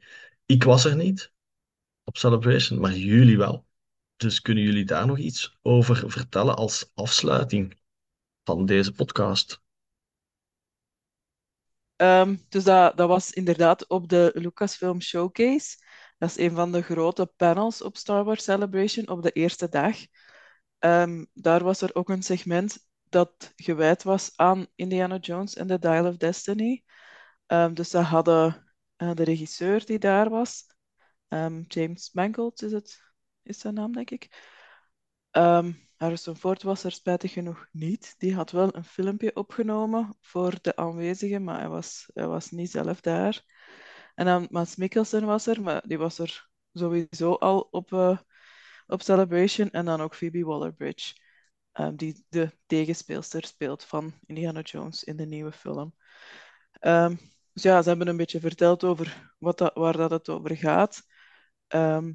[0.46, 1.32] Ik was er niet
[2.04, 3.66] op Celebration, maar jullie wel.
[4.16, 7.80] Dus kunnen jullie daar nog iets over vertellen als afsluiting
[8.44, 9.64] van deze podcast?
[11.97, 15.76] Um, dus dat, dat was inderdaad op de Lucasfilm Showcase.
[16.18, 19.97] Dat is een van de grote panels op Star Wars Celebration op de eerste dag.
[20.78, 22.78] Um, daar was er ook een segment
[23.09, 26.84] dat gewijd was aan Indiana Jones en The Dial of Destiny.
[27.47, 30.64] Um, dus ze hadden uh, de regisseur die daar was,
[31.68, 33.03] James Mangold is, het,
[33.42, 34.55] is zijn naam, denk ik.
[35.97, 38.14] Harrison Ford was er spijtig genoeg niet.
[38.18, 42.70] Die had wel een filmpje opgenomen voor de aanwezigen, maar hij was, hij was niet
[42.70, 43.42] zelf daar.
[44.14, 48.18] En dan Mads Mikkelsen was er, maar die was er sowieso al op, uh,
[48.86, 49.70] op Celebration.
[49.70, 51.14] En dan ook Phoebe Waller-Bridge.
[51.72, 55.94] ehm, die de tegenspeelster speelt van Indiana Jones in de nieuwe film.
[56.80, 57.16] Ehm,
[57.53, 61.03] dus ja, ze hebben een beetje verteld over wat waar dat het over gaat
[61.68, 62.12] ehm,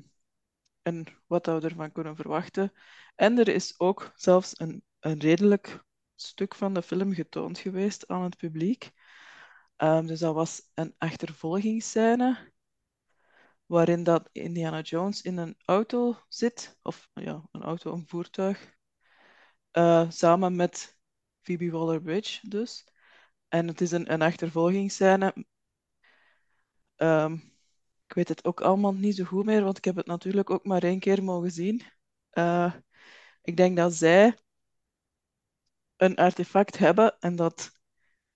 [0.82, 2.74] en wat dat we ervan kunnen verwachten.
[3.16, 5.84] En er is ook zelfs een, een redelijk
[6.16, 8.92] stuk van de film getoond geweest aan het publiek.
[9.76, 12.52] Ehm, dus dat was een achtervolgingsscène
[13.66, 18.76] waarin dat Indiana Jones in een auto zit, of ja, een auto, een voertuig,
[19.72, 20.98] eh, samen met
[21.42, 22.88] Phoebe Waller-Bridge dus.
[23.48, 25.46] En het is een, een achtervolgingsscène.
[26.96, 27.38] Ehm,
[28.12, 30.66] ik weet het ook allemaal niet zo goed meer, want ik heb het natuurlijk ook
[30.66, 31.82] maar één keer mogen zien.
[32.34, 32.74] Uh,
[33.42, 34.38] ik denk dat zij
[35.98, 37.72] een artefact hebben en dat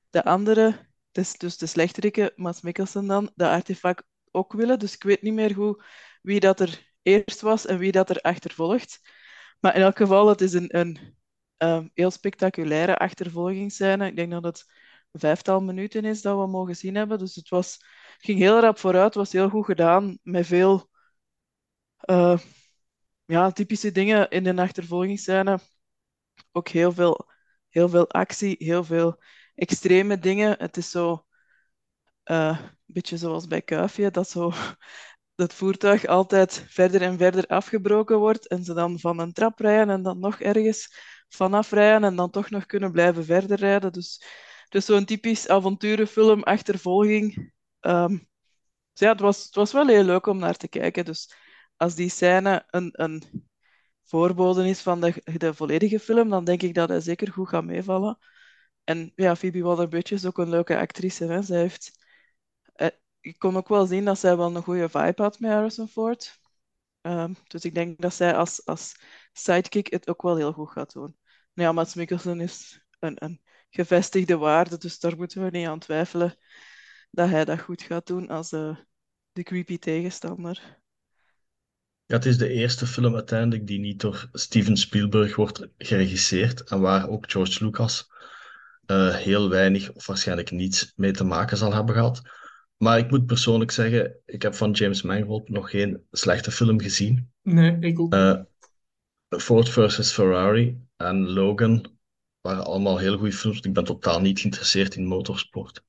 [0.09, 4.80] de andere, dus, dus de slechterikke, Mads Mikkelsen dan, dat artefact ook willen.
[4.80, 5.84] Dus ik weet niet meer hoe,
[6.21, 8.99] wie dat er eerst was en wie dat er achtervolgt.
[9.59, 11.17] Maar in elk geval, het is een, een
[11.57, 14.07] um, heel spectaculaire achtervolgingsscène.
[14.07, 14.65] Ik denk dat het
[15.11, 17.19] vijftal minuten is dat we mogen zien hebben.
[17.19, 17.80] Dus het was,
[18.20, 20.89] ging heel rap vooruit, was heel goed gedaan, met veel
[22.09, 22.38] uh,
[23.26, 25.59] ja, typische dingen in de achtervolgingsscène.
[26.51, 27.30] Ook heel veel,
[27.70, 29.22] heel veel actie, heel veel
[29.55, 30.55] extreme dingen.
[30.59, 31.26] Het is zo
[32.26, 34.51] uh, een beetje zoals bij Kuifje, dat zo
[35.36, 39.89] dat voertuig altijd verder en verder afgebroken wordt en ze dan van een trap rijden
[39.89, 40.95] en dan nog ergens
[41.30, 43.93] vanaf rijden en dan toch nog kunnen blijven verder rijden.
[43.93, 44.24] Dus,
[44.70, 47.53] dus zo'n typisch avonturenfilm, achtervolging.
[47.86, 48.28] Um,
[48.92, 51.06] dus ja, het was, het was wel heel leuk om naar te kijken.
[51.06, 51.36] Dus
[51.78, 53.24] als die scène een, een
[54.04, 57.64] voorbode is van de, de volledige film, dan denk ik dat hij zeker goed gaat
[57.64, 58.18] meevallen.
[58.84, 61.26] En ja, Phoebe Waller-Bridge is ook een leuke actrice.
[61.26, 61.42] Hè.
[61.42, 61.92] Zij heeft,
[62.74, 62.88] eh,
[63.22, 66.40] ik kon ook wel zien dat zij wel een goede vibe had met Harrison Ford.
[67.02, 68.96] Um, dus ik denk dat zij als, als
[69.34, 71.18] sidekick het ook wel heel goed gaat doen.
[71.54, 76.38] Nou ja, Mikkelsen is een, een gevestigde waarde, dus daar moeten we niet aan twijfelen
[77.16, 78.76] dat hij dat goed gaat doen als uh,
[79.32, 80.84] de creepy tegenstander.
[82.05, 86.80] Ja, het is de eerste film uiteindelijk die niet door Steven Spielberg wordt geregisseerd en
[86.80, 88.07] waar ook George Lucas
[88.88, 92.22] uh, heel weinig of waarschijnlijk niets mee te maken zal hebben gehad.
[92.78, 97.32] Maar ik moet persoonlijk zeggen, ik heb van James Mangold nog geen slechte film gezien.
[97.41, 98.41] Nee, ik ook uh,
[99.28, 101.97] Ford versus Ferrari en Logan
[102.41, 103.59] waren allemaal heel goede films.
[103.59, 105.85] Ik ben totaal niet geïnteresseerd in motorsport.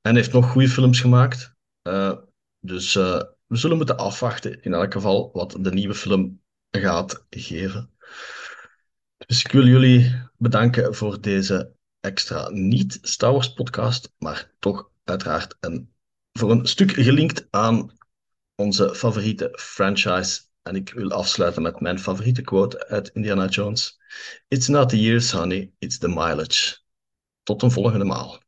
[0.00, 1.54] En heeft nog goede films gemaakt.
[1.82, 2.16] Uh,
[2.60, 7.90] dus uh, we zullen moeten afwachten, in elk geval, wat de nieuwe film gaat geven.
[9.26, 15.58] Dus ik wil jullie bedanken voor deze extra niet-Star Wars podcast, maar toch uiteraard
[16.32, 17.98] voor een stuk gelinkt aan
[18.54, 20.40] onze favoriete franchise.
[20.62, 24.00] En ik wil afsluiten met mijn favoriete quote uit Indiana Jones.
[24.48, 26.78] It's not the years, honey, it's the mileage.
[27.42, 28.42] Tot een volgende maal.